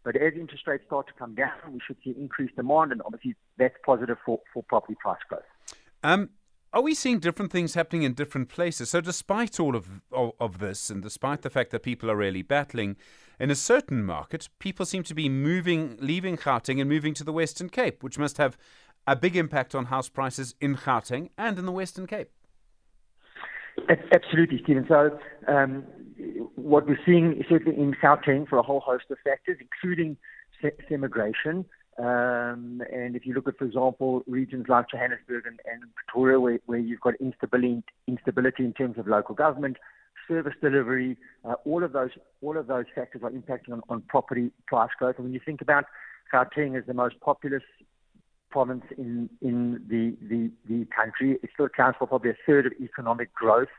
But 0.04 0.16
as 0.16 0.34
interest 0.40 0.68
rates 0.68 0.84
start 0.86 1.08
to 1.08 1.14
come 1.14 1.34
down, 1.34 1.52
we 1.72 1.80
should 1.86 1.98
see 2.04 2.16
increased 2.18 2.56
demand, 2.56 2.92
and 2.92 3.02
obviously 3.04 3.36
that's 3.58 3.76
positive 3.84 4.18
for, 4.24 4.40
for 4.54 4.62
property 4.64 4.96
price 5.02 5.20
growth. 5.28 5.42
Um, 6.04 6.30
are 6.72 6.82
we 6.82 6.94
seeing 6.94 7.20
different 7.20 7.52
things 7.52 7.74
happening 7.74 8.04
in 8.04 8.14
different 8.14 8.50
places? 8.50 8.92
So, 8.92 9.02
despite 9.02 9.60
all 9.60 9.76
of, 9.76 10.02
of 10.12 10.34
of 10.40 10.60
this, 10.60 10.92
and 10.92 11.02
despite 11.02 11.42
the 11.42 11.50
fact 11.50 11.72
that 11.72 11.82
people 11.82 12.12
are 12.12 12.16
really 12.16 12.44
battling, 12.44 12.98
in 13.39 13.51
a 13.51 13.56
certain 13.56 14.04
market, 14.04 14.50
people 14.60 14.86
seem 14.86 15.04
to 15.04 15.13
be 15.13 15.30
moving, 15.30 15.98
leaving 16.00 16.38
Gauteng 16.38 16.80
and 16.80 16.89
moving 16.89 17.13
to 17.15 17.24
the 17.24 17.34
Western 17.34 17.70
Cape, 17.70 18.04
which 18.04 18.18
must 18.18 18.38
have 18.38 18.58
a 19.08 19.15
big 19.15 19.36
impact 19.36 19.75
on 19.75 19.86
house 19.86 20.10
prices 20.10 20.56
in 20.60 20.75
Gauteng 20.75 21.30
and 21.38 21.60
in 21.60 21.65
the 21.65 21.72
Western 21.72 22.08
Cape. 22.08 22.30
Absolutely, 24.13 24.62
Stephen. 24.63 24.86
So, 24.88 25.20
um, 25.48 25.84
what 26.56 26.88
we're 26.88 27.00
seeing 27.06 27.44
certainly 27.50 27.77
in 27.77 27.94
Gauteng 27.94 28.48
for 28.48 28.58
a 28.58 28.63
whole 28.63 28.80
host 28.80 29.06
of 29.10 29.18
factors, 29.24 29.58
including 29.60 30.18
immigration. 30.89 31.65
Um, 31.98 32.82
and 32.92 33.15
if 33.15 33.25
you 33.25 33.34
look 33.34 33.48
at, 33.48 33.58
for 33.58 33.65
example, 33.65 34.24
regions 34.27 34.65
like 34.68 34.89
Johannesburg 34.89 35.46
and, 35.46 35.60
and 35.72 35.84
Pretoria, 35.96 36.39
where, 36.39 36.60
where 36.65 36.80
you've 36.80 37.00
got 37.00 37.13
instability, 37.22 37.84
instability 38.08 38.65
in 38.65 38.74
terms 38.74 38.98
of 38.98 39.08
local 39.08 39.36
government, 39.36 39.77
service 40.27 40.53
delivery, 40.62 41.17
uh, 41.44 41.53
all 41.65 41.84
of 41.84 41.94
those 41.94 42.12
all 42.41 42.58
of 42.58 42.67
those 42.67 42.86
factors 42.94 43.22
are 43.24 43.32
impacting 43.32 43.72
on, 43.72 43.82
on 43.89 44.01
property 44.01 44.51
price 44.67 44.89
growth. 44.98 45.15
And 45.17 45.25
when 45.25 45.34
you 45.34 45.41
think 45.46 45.62
about 45.62 45.86
Gauteng 46.34 46.77
as 46.77 46.86
the 46.86 46.94
most 46.94 47.20
populous 47.22 47.63
province 48.50 48.86
in 48.98 49.29
in 49.41 49.82
the, 49.88 50.15
the 50.27 50.51
the 50.67 50.86
country, 50.86 51.38
it 51.44 51.50
still 51.53 51.65
accounts 51.65 51.98
for 52.00 52.08
probably 52.08 52.32
a 52.32 52.38
third 52.46 52.65
of 52.65 52.74
economic 52.82 53.34
growth, 53.34 53.74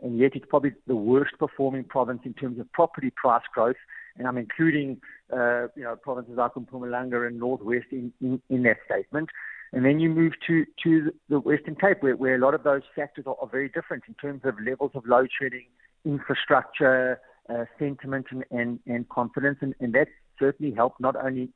and 0.00 0.18
yet 0.18 0.32
it's 0.34 0.46
probably 0.48 0.72
the 0.86 0.96
worst 0.96 1.32
performing 1.38 1.84
province 1.84 2.20
in 2.24 2.34
terms 2.34 2.58
of 2.60 2.70
property 2.72 3.10
price 3.10 3.42
growth. 3.52 3.76
And 4.16 4.26
I'm 4.26 4.38
including 4.38 5.00
uh, 5.32 5.68
you 5.76 5.84
know 5.84 5.96
provinces 5.96 6.34
like 6.36 6.54
Mpumalanga 6.54 7.26
and 7.26 7.38
Northwest 7.38 7.86
in, 7.92 8.12
in, 8.20 8.40
in 8.50 8.62
that 8.64 8.78
statement. 8.84 9.30
And 9.72 9.84
then 9.84 10.00
you 10.00 10.08
move 10.08 10.32
to, 10.48 10.64
to 10.82 11.12
the 11.28 11.38
Western 11.38 11.76
Cape, 11.76 12.02
where, 12.02 12.16
where 12.16 12.34
a 12.34 12.38
lot 12.38 12.54
of 12.54 12.64
those 12.64 12.82
factors 12.96 13.24
are, 13.26 13.36
are 13.40 13.48
very 13.48 13.68
different 13.68 14.02
in 14.08 14.14
terms 14.14 14.40
of 14.44 14.54
levels 14.66 14.90
of 14.94 15.06
load 15.06 15.30
shedding, 15.40 15.66
infrastructure, 16.04 17.20
uh, 17.48 17.64
sentiment, 17.78 18.26
and, 18.30 18.44
and, 18.50 18.80
and 18.86 19.08
confidence. 19.08 19.58
And, 19.60 19.74
and 19.80 19.94
that 19.94 20.08
certainly 20.38 20.74
helped 20.74 21.00
not 21.00 21.16
only 21.16 21.50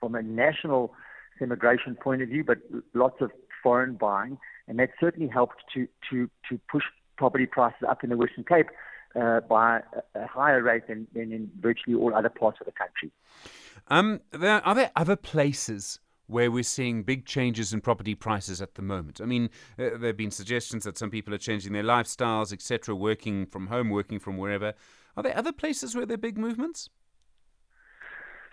from 0.00 0.14
a 0.14 0.22
national 0.22 0.94
immigration 1.40 1.94
point 1.94 2.22
of 2.22 2.28
view, 2.28 2.44
but 2.44 2.58
lots 2.94 3.20
of 3.20 3.30
foreign 3.62 3.94
buying. 3.94 4.38
And 4.68 4.78
that 4.78 4.90
certainly 5.00 5.28
helped 5.28 5.62
to, 5.74 5.88
to, 6.10 6.30
to 6.48 6.60
push 6.70 6.84
property 7.16 7.46
prices 7.46 7.82
up 7.88 8.04
in 8.04 8.10
the 8.10 8.16
Western 8.16 8.44
Cape 8.44 8.68
uh, 9.14 9.40
by 9.40 9.80
a, 10.14 10.26
higher 10.26 10.62
rate 10.62 10.86
than, 10.88 11.06
than 11.14 11.32
in 11.32 11.50
virtually 11.60 11.96
all 11.96 12.14
other 12.14 12.28
parts 12.28 12.58
of 12.60 12.66
the 12.66 12.72
country. 12.72 13.10
Um, 13.88 14.20
there, 14.32 14.66
are 14.66 14.74
there 14.74 14.90
other 14.94 15.16
places 15.16 16.00
where 16.26 16.50
we're 16.50 16.62
seeing 16.62 17.02
big 17.02 17.24
changes 17.24 17.72
in 17.72 17.80
property 17.80 18.14
prices 18.14 18.60
at 18.60 18.74
the 18.74 18.82
moment. 18.82 19.20
I 19.20 19.24
mean, 19.24 19.50
uh, 19.78 19.96
there 19.98 20.08
have 20.08 20.16
been 20.16 20.30
suggestions 20.30 20.84
that 20.84 20.98
some 20.98 21.10
people 21.10 21.32
are 21.34 21.38
changing 21.38 21.72
their 21.72 21.84
lifestyles, 21.84 22.52
etc., 22.52 22.94
working 22.94 23.46
from 23.46 23.68
home, 23.68 23.90
working 23.90 24.18
from 24.18 24.36
wherever. 24.36 24.74
Are 25.16 25.22
there 25.22 25.36
other 25.36 25.52
places 25.52 25.94
where 25.94 26.06
there 26.06 26.14
are 26.14 26.18
big 26.18 26.38
movements? 26.38 26.90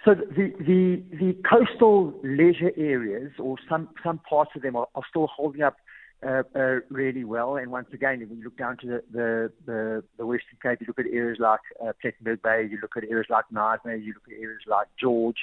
So 0.06 0.16
the, 0.16 0.54
the, 0.60 1.02
the 1.18 1.38
coastal 1.50 2.20
leisure 2.24 2.72
areas, 2.76 3.32
or 3.40 3.56
some, 3.70 3.90
some 4.04 4.20
parts 4.30 4.52
of 4.56 4.62
them, 4.62 4.76
are, 4.76 4.88
are 4.96 5.04
still 5.10 5.28
holding 5.28 5.62
up 5.62 5.78
uh, 6.26 6.44
uh, 6.56 6.80
really 6.90 7.24
well. 7.24 7.56
And 7.56 7.72
once 7.72 7.88
again, 7.94 8.22
if 8.22 8.30
you 8.30 8.44
look 8.44 8.58
down 8.58 8.78
to 8.78 8.88
the, 8.88 9.04
the, 9.12 9.52
the, 9.66 10.04
the 10.18 10.26
Western 10.26 10.58
Cape, 10.62 10.80
you 10.82 10.88
look 10.88 11.00
at 11.00 11.06
areas 11.12 11.38
like 11.40 11.62
uh, 11.82 11.94
Plettenberg 12.04 12.42
Bay, 12.42 12.68
you 12.70 12.80
look 12.82 12.98
at 12.98 13.04
areas 13.10 13.28
like 13.30 13.46
Knysna, 13.54 14.04
you 14.04 14.14
look 14.14 14.24
at 14.28 14.42
areas 14.42 14.62
like 14.68 14.88
George, 15.00 15.38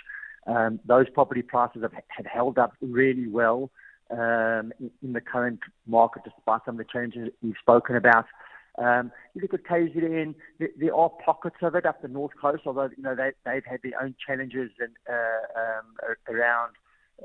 um, 0.46 0.80
those 0.84 1.08
property 1.10 1.42
prices 1.42 1.82
have, 1.82 1.92
have 1.92 2.26
held 2.26 2.58
up 2.58 2.72
really 2.80 3.28
well 3.28 3.70
um, 4.10 4.72
in, 4.80 4.90
in, 5.02 5.12
the 5.12 5.20
current 5.20 5.60
market, 5.86 6.22
despite 6.24 6.62
some 6.64 6.78
of 6.78 6.86
the 6.86 6.92
changes 6.92 7.28
we've 7.42 7.54
spoken 7.60 7.96
about. 7.96 8.26
Um, 8.78 9.12
you 9.34 9.42
look 9.42 9.54
at 9.54 9.64
KZN, 9.64 10.34
there, 10.58 10.68
there, 10.78 10.94
are 10.94 11.10
pockets 11.24 11.56
of 11.62 11.74
it 11.74 11.84
up 11.84 12.02
the 12.02 12.08
north 12.08 12.32
coast, 12.40 12.62
although 12.66 12.88
you 12.96 13.02
know 13.02 13.14
they, 13.14 13.32
they've 13.44 13.64
had 13.64 13.80
their 13.82 14.00
own 14.00 14.14
challenges 14.26 14.70
and, 14.78 14.92
uh, 15.08 15.60
um, 15.60 16.16
around 16.28 16.72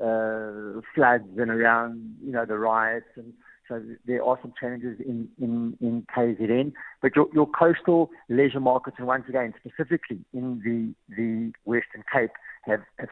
uh, 0.00 0.80
floods 0.94 1.28
and 1.38 1.50
around 1.50 2.16
you 2.22 2.32
know 2.32 2.44
the 2.44 2.58
riots, 2.58 3.06
and 3.16 3.32
so 3.68 3.82
there 4.06 4.22
are 4.22 4.38
some 4.42 4.52
challenges 4.58 5.00
in 5.00 5.28
in, 5.40 5.76
in 5.80 6.06
KZN. 6.14 6.72
But 7.00 7.16
your, 7.16 7.28
your 7.32 7.46
coastal 7.46 8.10
leisure 8.28 8.60
markets, 8.60 8.96
and 8.98 9.06
once 9.06 9.24
again 9.28 9.54
specifically 9.58 10.18
in 10.34 10.60
the 10.64 11.14
the 11.16 11.52
Western 11.64 12.04
Cape, 12.12 12.30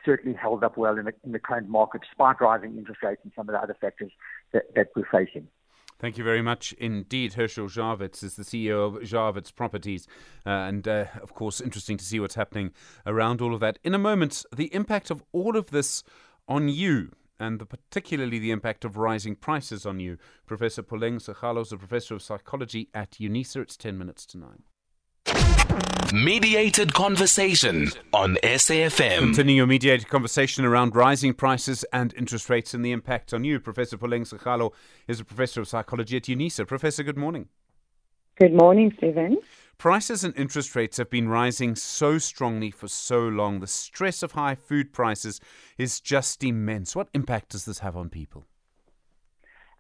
certainly 0.04 0.37
held 0.37 0.64
up 0.64 0.76
well 0.76 0.99
in 0.99 1.06
the, 1.06 1.12
in 1.25 1.32
the 1.32 1.38
current 1.38 1.68
market, 1.68 2.02
despite 2.02 2.40
rising 2.40 2.76
interest 2.76 3.02
rates 3.02 3.20
and 3.25 3.32
some 3.34 3.49
of 3.49 3.52
the 3.52 3.61
other 3.61 3.76
factors 3.80 4.12
that, 4.52 4.75
that 4.75 4.88
we're 4.94 5.04
facing. 5.11 5.49
Thank 5.99 6.18
you 6.18 6.25
very 6.25 6.42
much 6.42 6.73
indeed. 6.75 7.34
Herschel 7.34 7.68
Jawitz 7.68 8.23
is 8.23 8.34
the 8.34 8.42
CEO 8.42 8.84
of 8.84 9.02
Jawitz 9.02 9.54
Properties. 9.54 10.06
Uh, 10.44 10.50
and 10.50 10.87
uh, 10.87 11.06
of 11.23 11.34
course, 11.34 11.61
interesting 11.61 11.96
to 11.96 12.04
see 12.04 12.18
what's 12.18 12.34
happening 12.34 12.73
around 13.06 13.40
all 13.40 13.54
of 13.54 13.61
that. 13.61 13.78
In 13.84 13.94
a 13.94 13.99
moment, 13.99 14.44
the 14.54 14.75
impact 14.75 15.11
of 15.11 15.23
all 15.32 15.56
of 15.56 15.70
this 15.70 16.02
on 16.49 16.68
you 16.68 17.12
and 17.38 17.58
the, 17.58 17.66
particularly 17.66 18.38
the 18.38 18.50
impact 18.50 18.84
of 18.84 18.96
rising 18.96 19.37
prices 19.37 19.87
on 19.87 20.00
you. 20.00 20.18
Professor 20.46 20.82
Puleng 20.82 21.16
Segalo 21.16 21.62
is 21.62 21.73
a 21.73 21.76
professor 21.76 22.14
of 22.14 22.23
psychology 22.23 22.88
at 22.92 23.12
UNISA. 23.12 23.62
It's 23.62 23.76
10 23.76 23.96
minutes 23.96 24.26
to 24.26 24.38
9. 24.38 24.62
Mediated 26.12 26.95
conversation 26.95 27.90
on 28.12 28.37
SAFM. 28.43 29.19
Continuing 29.19 29.57
your 29.57 29.66
mediated 29.66 30.09
conversation 30.09 30.64
around 30.64 30.95
rising 30.95 31.35
prices 31.35 31.85
and 31.93 32.14
interest 32.14 32.49
rates 32.49 32.73
and 32.73 32.85
the 32.85 32.93
impact 32.93 33.35
on 33.35 33.43
you. 33.43 33.59
Professor 33.59 33.99
Puleng 33.99 34.23
Segalo 34.23 34.73
is 35.09 35.19
a 35.19 35.25
professor 35.25 35.61
of 35.61 35.69
psychology 35.69 36.16
at 36.16 36.25
UNISA. 36.25 36.66
Professor, 36.66 37.02
good 37.02 37.16
morning. 37.16 37.49
Good 38.38 38.54
morning, 38.54 38.93
Stephen. 38.97 39.38
Prices 39.76 40.23
and 40.25 40.37
interest 40.37 40.76
rates 40.76 40.99
have 40.99 41.11
been 41.11 41.28
rising 41.28 41.75
so 41.75 42.19
strongly 42.19 42.71
for 42.71 42.88
so 42.88 43.21
long. 43.21 43.61
The 43.61 43.66
stress 43.66 44.23
of 44.23 44.33
high 44.33 44.54
food 44.54 44.93
prices 44.93 45.40
is 45.78 46.00
just 46.00 46.45
immense. 46.45 46.95
What 46.95 47.09
impact 47.12 47.50
does 47.50 47.64
this 47.64 47.81
have 47.81 47.97
on 47.97 48.09
people? 48.09 48.45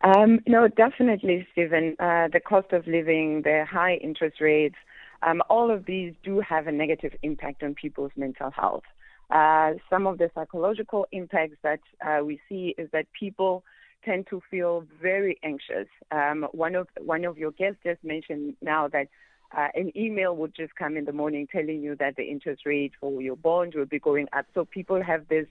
Um, 0.02 0.40
no, 0.46 0.68
definitely, 0.68 1.46
Stephen. 1.52 1.96
Uh, 1.98 2.28
the 2.32 2.40
cost 2.40 2.72
of 2.72 2.86
living, 2.86 3.42
the 3.42 3.64
high 3.70 3.94
interest 4.02 4.40
rates, 4.40 4.76
um, 5.26 5.42
all 5.48 5.70
of 5.70 5.86
these 5.86 6.12
do 6.22 6.40
have 6.40 6.66
a 6.66 6.72
negative 6.72 7.12
impact 7.22 7.62
on 7.62 7.74
people's 7.74 8.12
mental 8.16 8.50
health. 8.50 8.84
Uh, 9.30 9.72
some 9.88 10.06
of 10.06 10.18
the 10.18 10.30
psychological 10.34 11.06
impacts 11.12 11.56
that 11.62 11.80
uh, 12.06 12.22
we 12.22 12.40
see 12.48 12.74
is 12.76 12.88
that 12.92 13.06
people 13.18 13.64
tend 14.04 14.26
to 14.28 14.42
feel 14.50 14.84
very 15.00 15.38
anxious. 15.42 15.88
Um, 16.12 16.46
one 16.52 16.74
of 16.74 16.88
one 17.00 17.24
of 17.24 17.38
your 17.38 17.52
guests 17.52 17.78
just 17.82 18.04
mentioned 18.04 18.54
now 18.60 18.88
that 18.88 19.08
uh, 19.56 19.68
an 19.74 19.96
email 19.96 20.36
would 20.36 20.54
just 20.54 20.74
come 20.74 20.96
in 20.96 21.04
the 21.04 21.12
morning 21.12 21.46
telling 21.50 21.80
you 21.80 21.96
that 21.96 22.16
the 22.16 22.24
interest 22.24 22.62
rate 22.66 22.92
for 23.00 23.22
your 23.22 23.36
bond 23.36 23.74
will 23.74 23.86
be 23.86 23.98
going 23.98 24.28
up. 24.32 24.46
So 24.52 24.66
people 24.66 25.02
have 25.02 25.26
this 25.28 25.46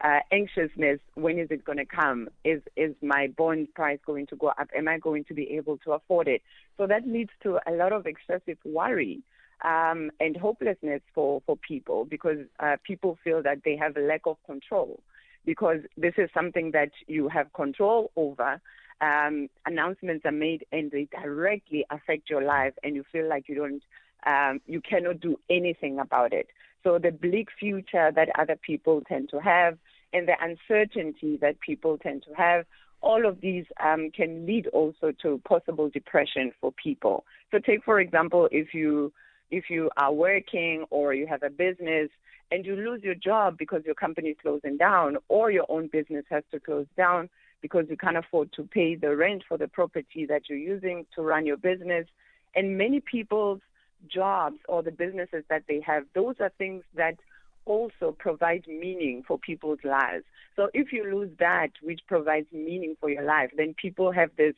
uh, 0.00 0.20
anxiousness. 0.32 1.00
When 1.14 1.38
is 1.38 1.48
it 1.50 1.64
going 1.64 1.78
to 1.78 1.86
come? 1.86 2.28
Is 2.44 2.62
is 2.76 2.94
my 3.02 3.28
bond 3.36 3.72
price 3.74 3.98
going 4.06 4.26
to 4.28 4.36
go 4.36 4.48
up? 4.48 4.68
Am 4.76 4.88
I 4.88 4.98
going 4.98 5.24
to 5.24 5.34
be 5.34 5.50
able 5.56 5.78
to 5.78 5.92
afford 5.92 6.28
it? 6.28 6.42
So 6.76 6.86
that 6.86 7.06
leads 7.06 7.30
to 7.42 7.58
a 7.66 7.72
lot 7.72 7.92
of 7.92 8.06
excessive 8.06 8.58
worry 8.64 9.22
um, 9.64 10.10
and 10.20 10.36
hopelessness 10.36 11.00
for 11.14 11.42
for 11.46 11.56
people 11.56 12.04
because 12.04 12.38
uh, 12.60 12.76
people 12.84 13.18
feel 13.24 13.42
that 13.42 13.62
they 13.64 13.76
have 13.76 13.96
a 13.96 14.00
lack 14.00 14.22
of 14.26 14.36
control 14.44 15.00
because 15.46 15.78
this 15.96 16.14
is 16.18 16.28
something 16.34 16.72
that 16.72 16.90
you 17.06 17.28
have 17.28 17.52
control 17.54 18.10
over. 18.16 18.60
Um, 19.00 19.48
announcements 19.64 20.24
are 20.26 20.32
made 20.32 20.66
and 20.72 20.90
they 20.90 21.08
directly 21.12 21.84
affect 21.90 22.28
your 22.28 22.42
life, 22.42 22.74
and 22.82 22.94
you 22.96 23.04
feel 23.12 23.28
like 23.28 23.48
you 23.48 23.54
don't, 23.54 23.82
um, 24.26 24.60
you 24.66 24.80
cannot 24.80 25.20
do 25.20 25.38
anything 25.48 25.98
about 25.98 26.32
it. 26.32 26.48
So 26.86 27.00
the 27.00 27.10
bleak 27.10 27.48
future 27.58 28.12
that 28.14 28.28
other 28.38 28.54
people 28.54 29.02
tend 29.08 29.28
to 29.30 29.40
have 29.40 29.76
and 30.12 30.28
the 30.28 30.34
uncertainty 30.40 31.36
that 31.40 31.58
people 31.58 31.98
tend 31.98 32.22
to 32.28 32.34
have, 32.36 32.64
all 33.00 33.26
of 33.26 33.40
these 33.40 33.64
um, 33.84 34.12
can 34.12 34.46
lead 34.46 34.68
also 34.68 35.12
to 35.22 35.40
possible 35.44 35.90
depression 35.90 36.52
for 36.60 36.70
people. 36.70 37.24
So 37.50 37.58
take 37.58 37.82
for 37.82 37.98
example, 37.98 38.48
if 38.52 38.72
you 38.72 39.12
if 39.50 39.64
you 39.68 39.90
are 39.96 40.12
working 40.12 40.84
or 40.90 41.12
you 41.12 41.26
have 41.26 41.42
a 41.42 41.50
business 41.50 42.08
and 42.52 42.64
you 42.64 42.76
lose 42.76 43.02
your 43.02 43.16
job 43.16 43.58
because 43.58 43.82
your 43.84 43.96
company 43.96 44.28
is 44.28 44.36
closing 44.40 44.76
down 44.76 45.16
or 45.26 45.50
your 45.50 45.66
own 45.68 45.88
business 45.88 46.24
has 46.30 46.44
to 46.52 46.60
close 46.60 46.86
down 46.96 47.28
because 47.62 47.86
you 47.90 47.96
can't 47.96 48.16
afford 48.16 48.52
to 48.52 48.62
pay 48.62 48.94
the 48.94 49.16
rent 49.16 49.42
for 49.48 49.58
the 49.58 49.66
property 49.66 50.24
that 50.24 50.42
you're 50.48 50.56
using 50.56 51.04
to 51.16 51.22
run 51.22 51.46
your 51.46 51.56
business. 51.56 52.06
And 52.54 52.78
many 52.78 53.00
people's 53.00 53.60
jobs 54.08 54.58
or 54.68 54.82
the 54.82 54.90
businesses 54.90 55.44
that 55.50 55.64
they 55.68 55.80
have, 55.80 56.04
those 56.14 56.36
are 56.40 56.52
things 56.58 56.84
that 56.94 57.16
also 57.64 58.14
provide 58.18 58.64
meaning 58.66 59.24
for 59.26 59.38
people's 59.38 59.80
lives. 59.84 60.24
So 60.54 60.68
if 60.72 60.92
you 60.92 61.04
lose 61.04 61.30
that, 61.38 61.70
which 61.82 62.00
provides 62.06 62.46
meaning 62.52 62.96
for 63.00 63.10
your 63.10 63.24
life, 63.24 63.50
then 63.56 63.74
people 63.74 64.12
have 64.12 64.30
this 64.36 64.54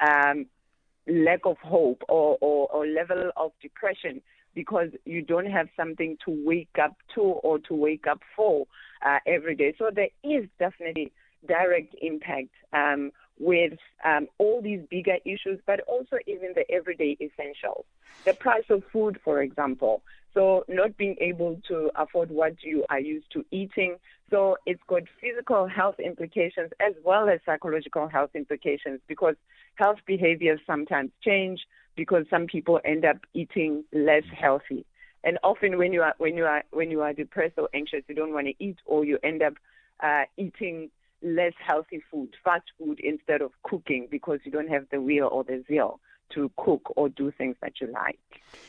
um, 0.00 0.46
lack 1.06 1.40
of 1.44 1.56
hope 1.58 2.02
or, 2.08 2.36
or, 2.40 2.68
or 2.68 2.86
level 2.86 3.30
of 3.36 3.52
depression 3.62 4.20
because 4.54 4.88
you 5.04 5.22
don't 5.22 5.46
have 5.46 5.68
something 5.76 6.16
to 6.24 6.42
wake 6.44 6.76
up 6.82 6.96
to 7.14 7.20
or 7.20 7.58
to 7.60 7.74
wake 7.74 8.06
up 8.06 8.20
for 8.34 8.66
uh, 9.06 9.18
every 9.26 9.54
day. 9.54 9.74
So 9.78 9.90
there 9.94 10.08
is 10.24 10.48
definitely 10.58 11.12
direct 11.46 11.94
impact 12.02 12.50
um, 12.72 13.12
with 13.38 13.74
um, 14.04 14.28
all 14.38 14.60
these 14.62 14.80
bigger 14.90 15.18
issues, 15.24 15.60
but 15.66 15.80
also 15.80 16.16
even 16.26 16.52
the 16.54 16.70
everyday 16.70 17.16
essentials. 17.20 17.84
The 18.24 18.34
price 18.34 18.64
of 18.70 18.82
food, 18.92 19.18
for 19.24 19.42
example. 19.42 20.02
So, 20.34 20.64
not 20.68 20.96
being 20.96 21.16
able 21.20 21.60
to 21.68 21.90
afford 21.96 22.30
what 22.30 22.62
you 22.62 22.84
are 22.90 23.00
used 23.00 23.26
to 23.32 23.44
eating. 23.50 23.96
So, 24.30 24.56
it's 24.66 24.82
got 24.86 25.02
physical 25.20 25.66
health 25.66 25.98
implications 25.98 26.70
as 26.80 26.94
well 27.04 27.28
as 27.28 27.40
psychological 27.46 28.08
health 28.08 28.30
implications 28.34 29.00
because 29.08 29.36
health 29.76 29.98
behaviors 30.06 30.60
sometimes 30.66 31.10
change 31.24 31.60
because 31.96 32.24
some 32.30 32.46
people 32.46 32.80
end 32.84 33.04
up 33.04 33.16
eating 33.34 33.84
less 33.92 34.24
healthy. 34.32 34.84
And 35.24 35.38
often, 35.42 35.78
when 35.78 35.92
you 35.92 36.02
are 36.02 36.14
when 36.18 36.36
you 36.36 36.44
are 36.44 36.62
when 36.70 36.90
you 36.90 37.00
are 37.02 37.12
depressed 37.12 37.54
or 37.58 37.68
anxious, 37.74 38.02
you 38.08 38.14
don't 38.14 38.32
want 38.32 38.46
to 38.46 38.54
eat, 38.58 38.76
or 38.84 39.04
you 39.04 39.18
end 39.22 39.42
up 39.42 39.54
uh, 40.00 40.24
eating 40.36 40.90
less 41.22 41.54
healthy 41.64 42.02
food, 42.10 42.34
fast 42.44 42.64
food, 42.78 43.00
instead 43.00 43.42
of 43.42 43.50
cooking 43.62 44.08
because 44.10 44.40
you 44.44 44.52
don't 44.52 44.68
have 44.68 44.86
the 44.90 45.00
will 45.00 45.28
or 45.30 45.44
the 45.44 45.64
zeal 45.68 46.00
to 46.30 46.50
cook 46.56 46.92
or 46.96 47.08
do 47.08 47.30
things 47.30 47.56
that 47.62 47.80
you 47.80 47.86
like. 47.90 48.18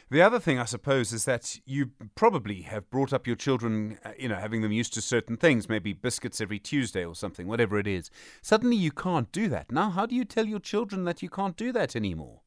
The 0.10 0.22
other 0.22 0.40
thing, 0.40 0.60
I 0.60 0.66
suppose, 0.66 1.12
is 1.12 1.26
that 1.26 1.60
you 1.66 1.92
probably 2.16 2.62
have 2.62 2.90
brought 2.90 3.14
up 3.14 3.28
your 3.28 3.36
children, 3.36 3.98
uh, 4.06 4.12
you 4.18 4.30
know, 4.30 4.36
having 4.36 4.62
them 4.62 4.72
used 4.72 4.94
to 4.94 5.02
certain 5.02 5.38
things, 5.38 5.68
maybe 5.68 5.94
biscuits 5.94 6.42
every 6.42 6.60
Tuesday 6.60 7.04
or 7.04 7.16
something, 7.16 7.48
whatever 7.48 7.78
it 7.78 7.88
is. 7.88 8.10
Suddenly 8.42 8.78
you 8.78 8.92
can't 8.92 9.32
do 9.32 9.50
that. 9.50 9.72
Now, 9.72 9.90
how 9.90 10.06
do 10.06 10.16
you 10.16 10.26
tell 10.26 10.46
your 10.46 10.60
children 10.60 11.04
that 11.06 11.22
you 11.22 11.30
can't 11.30 11.58
do 11.58 11.72
that 11.74 11.96
anymore? 11.96 12.42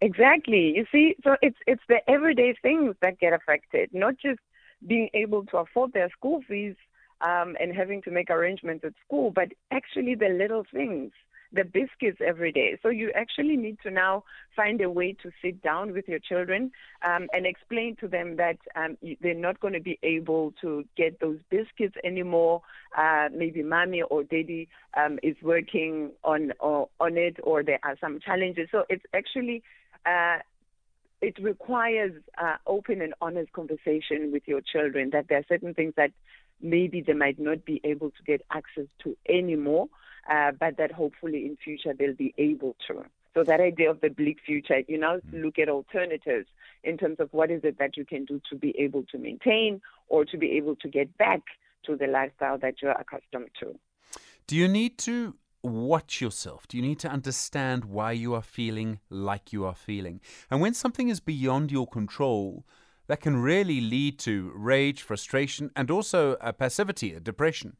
Exactly. 0.00 0.74
You 0.76 0.86
see, 0.90 1.16
so 1.22 1.36
it's 1.40 1.56
it's 1.66 1.82
the 1.88 1.98
everyday 2.08 2.54
things 2.60 2.94
that 3.00 3.18
get 3.18 3.32
affected, 3.32 3.90
not 3.92 4.14
just 4.18 4.40
being 4.86 5.08
able 5.14 5.46
to 5.46 5.58
afford 5.58 5.92
their 5.92 6.10
school 6.10 6.42
fees 6.46 6.74
um, 7.24 7.56
and 7.60 7.74
having 7.74 8.02
to 8.02 8.10
make 8.10 8.30
arrangements 8.30 8.84
at 8.84 8.92
school, 9.06 9.30
but 9.30 9.48
actually 9.70 10.14
the 10.14 10.28
little 10.28 10.64
things, 10.72 11.10
the 11.52 11.64
biscuits 11.64 12.18
every 12.24 12.52
day. 12.52 12.76
So 12.82 12.88
you 12.88 13.10
actually 13.14 13.56
need 13.56 13.78
to 13.84 13.90
now 13.90 14.24
find 14.54 14.80
a 14.80 14.90
way 14.90 15.16
to 15.22 15.30
sit 15.40 15.62
down 15.62 15.92
with 15.92 16.06
your 16.06 16.18
children 16.18 16.72
um, 17.02 17.28
and 17.32 17.46
explain 17.46 17.96
to 18.00 18.08
them 18.08 18.36
that 18.36 18.58
um, 18.76 18.98
they're 19.22 19.34
not 19.34 19.60
going 19.60 19.74
to 19.74 19.80
be 19.80 19.98
able 20.02 20.52
to 20.60 20.84
get 20.96 21.20
those 21.20 21.38
biscuits 21.50 21.94
anymore. 22.04 22.60
Uh, 22.96 23.28
maybe 23.32 23.62
mommy 23.62 24.02
or 24.02 24.24
daddy 24.24 24.68
um, 24.96 25.18
is 25.22 25.36
working 25.42 26.10
on 26.24 26.52
or, 26.60 26.88
on 27.00 27.16
it, 27.16 27.36
or 27.42 27.62
there 27.62 27.80
are 27.84 27.96
some 28.00 28.20
challenges. 28.20 28.68
So 28.70 28.84
it's 28.90 29.04
actually 29.14 29.62
uh, 30.04 30.38
it 31.24 31.38
requires 31.40 32.12
uh, 32.36 32.56
open 32.66 33.00
and 33.00 33.14
honest 33.20 33.50
conversation 33.52 34.30
with 34.30 34.42
your 34.46 34.60
children 34.60 35.10
that 35.14 35.26
there 35.28 35.38
are 35.38 35.44
certain 35.48 35.72
things 35.72 35.94
that 35.96 36.10
maybe 36.60 37.00
they 37.00 37.12
might 37.12 37.38
not 37.38 37.64
be 37.64 37.80
able 37.84 38.10
to 38.10 38.22
get 38.26 38.42
access 38.50 38.86
to 39.02 39.16
anymore, 39.28 39.88
uh, 40.30 40.52
but 40.58 40.76
that 40.76 40.92
hopefully 40.92 41.46
in 41.46 41.56
future 41.62 41.94
they'll 41.98 42.14
be 42.14 42.34
able 42.38 42.76
to. 42.86 43.04
So 43.34 43.42
that 43.42 43.60
idea 43.60 43.90
of 43.90 44.00
the 44.00 44.10
bleak 44.10 44.38
future, 44.46 44.82
you 44.86 44.96
now 44.96 45.16
mm. 45.16 45.42
look 45.44 45.58
at 45.58 45.68
alternatives 45.68 46.46
in 46.84 46.96
terms 46.96 47.16
of 47.18 47.28
what 47.32 47.50
is 47.50 47.62
it 47.64 47.78
that 47.78 47.96
you 47.96 48.04
can 48.04 48.24
do 48.24 48.40
to 48.48 48.56
be 48.56 48.74
able 48.78 49.02
to 49.10 49.18
maintain 49.18 49.80
or 50.08 50.24
to 50.24 50.38
be 50.38 50.52
able 50.52 50.76
to 50.76 50.88
get 50.88 51.16
back 51.18 51.42
to 51.86 51.96
the 51.96 52.06
lifestyle 52.06 52.58
that 52.58 52.80
you're 52.80 52.92
accustomed 52.92 53.50
to. 53.60 53.74
Do 54.46 54.56
you 54.56 54.68
need 54.68 54.98
to 54.98 55.34
watch 55.62 56.20
yourself? 56.20 56.68
Do 56.68 56.76
you 56.76 56.82
need 56.82 57.00
to 57.00 57.08
understand 57.08 57.86
why 57.86 58.12
you 58.12 58.34
are 58.34 58.42
feeling 58.42 59.00
like 59.10 59.52
you 59.52 59.64
are 59.64 59.74
feeling? 59.74 60.20
And 60.50 60.60
when 60.60 60.74
something 60.74 61.08
is 61.08 61.20
beyond 61.20 61.72
your 61.72 61.86
control, 61.86 62.64
that 63.06 63.20
can 63.20 63.36
really 63.36 63.80
lead 63.80 64.18
to 64.20 64.52
rage, 64.54 65.02
frustration, 65.02 65.70
and 65.76 65.90
also 65.90 66.36
a 66.40 66.52
passivity, 66.52 67.12
a 67.14 67.20
depression. 67.20 67.76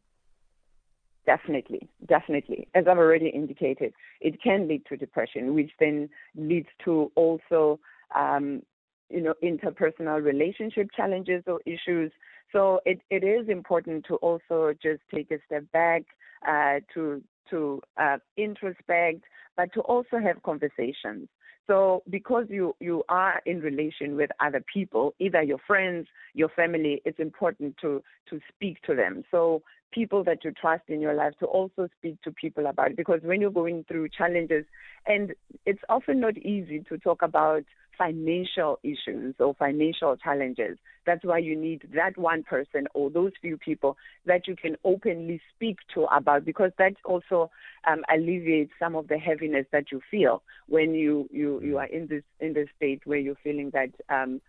Definitely, 1.27 1.89
definitely. 2.07 2.69
As 2.75 2.85
I've 2.87 2.99
already 2.99 3.29
indicated, 3.29 3.95
it 4.21 4.43
can 4.43 4.69
lead 4.69 4.85
to 4.89 4.97
depression, 4.97 5.55
which 5.55 5.71
then 5.81 6.11
leads 6.37 6.69
to 6.85 7.11
also, 7.15 7.81
um, 8.15 8.63
you 9.09 9.23
know, 9.23 9.35
interpersonal 9.43 10.23
relationship 10.23 10.89
challenges 10.95 11.43
or 11.47 11.61
issues. 11.65 12.13
So 12.53 12.81
it, 12.85 13.01
it 13.11 13.25
is 13.25 13.49
important 13.49 14.05
to 14.09 14.17
also 14.17 14.75
just 14.83 15.01
take 15.13 15.31
a 15.31 15.39
step 15.47 15.65
back, 15.73 16.03
uh, 16.47 16.81
to 16.93 17.23
to 17.51 17.81
uh, 17.97 18.19
introspect, 18.37 19.23
but 19.57 19.73
to 19.75 19.81
also 19.81 20.19
have 20.19 20.43
conversations. 20.43 21.29
So 21.67 22.03
because 22.11 22.47
you, 22.51 22.77
you 22.79 23.05
are 23.09 23.41
in 23.47 23.61
relation 23.61 24.17
with 24.17 24.31
other 24.39 24.63
people, 24.73 25.15
either 25.19 25.43
your 25.43 25.59
friends, 25.67 26.07
your 26.35 26.51
family, 26.51 27.01
it's 27.05 27.19
important 27.19 27.77
to, 27.81 28.03
to 28.29 28.41
speak 28.55 28.83
to 28.83 28.95
them. 28.95 29.25
So 29.31 29.63
people 29.91 30.25
that 30.25 30.45
you 30.45 30.53
trust 30.53 30.83
in 30.89 31.01
your 31.01 31.15
life 31.15 31.33
to 31.39 31.47
also 31.47 31.89
speak 31.99 32.21
to 32.23 32.33
people 32.33 32.67
about 32.67 32.91
it 32.91 32.97
because 32.97 33.21
when 33.23 33.41
you're 33.41 33.51
going 33.51 33.85
through 33.89 34.09
challenges 34.11 34.65
and 35.07 35.33
it's 35.65 35.83
often 35.89 36.21
not 36.21 36.37
easy 36.39 36.85
to 36.89 36.99
talk 36.99 37.23
about 37.23 37.63
financial 37.97 38.79
issues 38.83 39.35
or 39.39 39.55
financial 39.55 40.17
challenges. 40.17 40.79
That's 41.07 41.25
why 41.25 41.39
you 41.39 41.57
need 41.57 41.89
that 41.95 42.17
one 42.17 42.43
person 42.43 42.87
or 42.95 43.11
those 43.11 43.33
few 43.41 43.57
people 43.59 43.97
that 44.27 44.49
you 44.49 44.57
can 44.57 44.77
openly 44.85 45.41
speak 45.55 45.79
to 45.95 46.05
about 46.05 46.45
because 46.45 46.73
that 46.79 46.95
also 47.05 47.51
um, 47.87 48.03
alleviates 48.13 48.73
some 48.79 48.97
of 48.97 49.09
the 49.09 49.19
heaviness 49.19 49.67
that 49.73 49.93
you 49.93 50.01
feel 50.11 50.43
when 50.69 50.95
you, 50.95 51.29
you, 51.31 51.61
you 51.63 51.79
are 51.79 51.87
in 51.87 52.07
this 52.07 52.23
in 52.41 52.55
this 52.55 52.69
state 52.77 53.03
where 53.05 53.19
you're 53.19 53.37
feeling 53.43 53.71
that 53.71 53.91
um, 54.09 54.41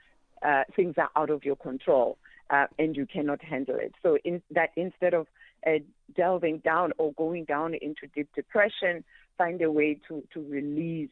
uh, 0.45 0.63
things 0.75 0.95
are 0.97 1.09
out 1.15 1.29
of 1.29 1.43
your 1.43 1.55
control 1.55 2.17
uh, 2.49 2.67
and 2.79 2.95
you 2.95 3.05
cannot 3.05 3.43
handle 3.43 3.75
it. 3.75 3.93
So 4.03 4.17
in 4.23 4.41
that 4.51 4.69
instead 4.75 5.13
of 5.13 5.27
uh, 5.65 5.79
delving 6.15 6.59
down 6.59 6.93
or 6.97 7.13
going 7.13 7.45
down 7.45 7.73
into 7.73 8.07
deep 8.13 8.29
depression, 8.35 9.03
find 9.37 9.61
a 9.61 9.71
way 9.71 9.99
to, 10.07 10.23
to 10.33 10.41
release 10.47 11.09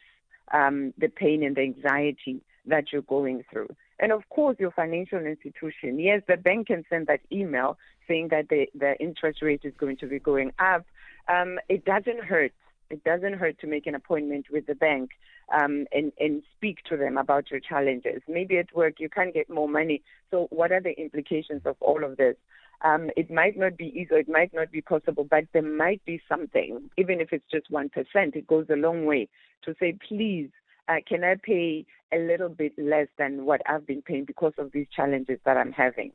um, 0.52 0.94
the 0.98 1.08
pain 1.08 1.44
and 1.44 1.56
the 1.56 1.62
anxiety 1.62 2.42
that 2.66 2.92
you're 2.92 3.02
going 3.02 3.44
through. 3.52 3.76
And 4.00 4.12
of 4.12 4.28
course, 4.30 4.58
your 4.60 4.72
financial 4.72 5.20
institution, 5.20 6.00
yes, 6.00 6.22
the 6.28 6.38
bank 6.38 6.68
can 6.68 6.84
send 6.90 7.08
that 7.08 7.22
email 7.32 7.78
saying 8.08 8.30
that 8.30 8.50
the, 8.50 8.68
the 8.76 8.96
interest 9.00 9.42
rate 9.42 9.62
is 9.64 9.74
going 9.78 9.98
to 9.98 10.08
be 10.08 10.20
going 10.20 10.52
up. 10.60 10.86
Um, 11.28 11.60
it 11.70 11.86
doesn't 11.86 12.24
hurt. 12.24 12.52
It 12.90 13.04
doesn't 13.04 13.34
hurt 13.34 13.60
to 13.60 13.68
make 13.68 13.88
an 13.88 13.96
appointment 13.96 14.48
with 14.52 14.66
the 14.68 14.76
bank 14.76 15.12
um, 15.54 15.86
and, 15.92 16.12
and 16.20 16.44
speak 16.58 16.84
to 16.90 16.98
them 16.98 17.18
about 17.18 17.50
your 17.50 17.60
challenges. 17.60 18.22
Maybe 18.28 18.58
at 18.58 18.76
work 18.76 19.00
you 19.00 19.10
can't 19.10 19.34
get 19.34 19.50
more 19.50 19.70
money. 19.70 20.02
So, 20.32 20.48
what 20.50 20.72
are 20.72 20.82
the 20.82 21.00
implications 21.00 21.62
of 21.66 21.76
all 21.80 22.04
of 22.04 22.18
this? 22.18 22.36
Um, 22.84 23.10
it 23.16 23.32
might 23.32 23.58
not 23.58 23.78
be 23.78 23.86
easy, 23.86 24.16
it 24.16 24.28
might 24.28 24.54
not 24.54 24.72
be 24.72 24.82
possible, 24.82 25.26
but 25.30 25.46
there 25.54 25.62
might 25.62 26.04
be 26.06 26.22
something, 26.28 26.90
even 26.98 27.22
if 27.22 27.32
it's 27.32 27.46
just 27.50 27.72
1%, 27.72 27.90
it 28.16 28.48
goes 28.48 28.66
a 28.70 28.76
long 28.76 29.06
way 29.06 29.30
to 29.64 29.74
say, 29.80 29.98
please, 30.06 30.50
uh, 30.90 30.96
can 31.08 31.24
I 31.24 31.36
pay 31.42 31.86
a 32.14 32.18
little 32.18 32.50
bit 32.50 32.74
less 32.78 33.08
than 33.18 33.46
what 33.46 33.62
I've 33.68 33.88
been 33.88 34.02
paying 34.02 34.26
because 34.26 34.54
of 34.58 34.72
these 34.74 34.88
challenges 34.94 35.40
that 35.46 35.56
I'm 35.56 35.72
having? 35.72 36.12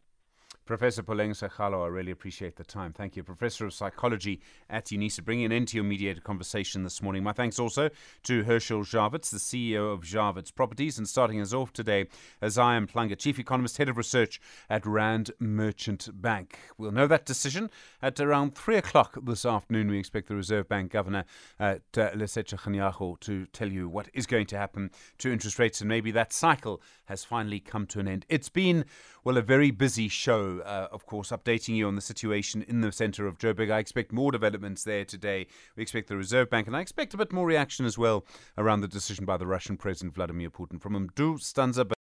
Professor 0.68 1.02
Puleng 1.02 1.30
Segalo, 1.30 1.82
I 1.82 1.86
really 1.86 2.12
appreciate 2.12 2.56
the 2.56 2.62
time. 2.62 2.92
Thank 2.92 3.16
you. 3.16 3.22
Professor 3.22 3.64
of 3.64 3.72
Psychology 3.72 4.42
at 4.68 4.84
UNISA, 4.84 5.24
bringing 5.24 5.46
an 5.46 5.52
end 5.52 5.68
to 5.68 5.78
your 5.78 5.84
mediated 5.84 6.24
conversation 6.24 6.84
this 6.84 7.00
morning. 7.00 7.22
My 7.22 7.32
thanks 7.32 7.58
also 7.58 7.88
to 8.24 8.44
Herschel 8.44 8.82
Jawitz, 8.82 9.30
the 9.30 9.38
CEO 9.38 9.90
of 9.94 10.02
Jawitz 10.02 10.54
Properties, 10.54 10.98
and 10.98 11.08
starting 11.08 11.40
us 11.40 11.54
off 11.54 11.72
today, 11.72 12.06
Isaah 12.42 12.86
Mhlanga, 12.86 13.16
Chief 13.16 13.38
Economist, 13.38 13.78
Head 13.78 13.88
of 13.88 13.96
Research 13.96 14.42
at 14.68 14.84
Rand 14.84 15.30
Merchant 15.40 16.10
Bank. 16.20 16.58
We'll 16.76 16.92
know 16.92 17.06
that 17.06 17.24
decision 17.24 17.70
at 18.02 18.20
around 18.20 18.54
3 18.54 18.76
o'clock 18.76 19.16
this 19.22 19.46
afternoon. 19.46 19.88
We 19.88 19.98
expect 19.98 20.28
the 20.28 20.36
Reserve 20.36 20.68
Bank 20.68 20.92
Governor, 20.92 21.24
at 21.58 21.80
uh, 21.96 22.10
Lesetja 22.10 22.58
Kganyago, 22.58 23.18
to 23.20 23.46
tell 23.46 23.72
you 23.72 23.88
what 23.88 24.10
is 24.12 24.26
going 24.26 24.46
to 24.48 24.58
happen 24.58 24.90
to 25.16 25.32
interest 25.32 25.58
rates, 25.58 25.80
and 25.80 25.88
maybe 25.88 26.10
that 26.10 26.34
cycle 26.34 26.82
has 27.06 27.24
finally 27.24 27.58
come 27.58 27.86
to 27.86 28.00
an 28.00 28.06
end. 28.06 28.26
It's 28.28 28.50
been, 28.50 28.84
well, 29.24 29.38
a 29.38 29.42
very 29.42 29.70
busy 29.70 30.08
show 30.08 30.57
uh, 30.64 30.88
of 30.92 31.06
course, 31.06 31.30
updating 31.30 31.76
you 31.76 31.86
on 31.86 31.94
the 31.94 32.00
situation 32.00 32.62
in 32.62 32.80
the 32.80 32.92
centre 32.92 33.26
of 33.26 33.38
Joburg. 33.38 33.70
I 33.70 33.78
expect 33.78 34.12
more 34.12 34.32
developments 34.32 34.84
there 34.84 35.04
today. 35.04 35.46
We 35.76 35.82
expect 35.82 36.08
the 36.08 36.16
Reserve 36.16 36.50
Bank, 36.50 36.66
and 36.66 36.76
I 36.76 36.80
expect 36.80 37.14
a 37.14 37.16
bit 37.16 37.32
more 37.32 37.46
reaction 37.46 37.86
as 37.86 37.96
well 37.96 38.24
around 38.56 38.80
the 38.80 38.88
decision 38.88 39.24
by 39.24 39.36
the 39.36 39.46
Russian 39.46 39.76
President 39.76 40.14
Vladimir 40.14 40.50
Putin 40.50 40.80
from 40.80 41.08
Mdu 41.08 41.40
Stanza. 41.40 41.84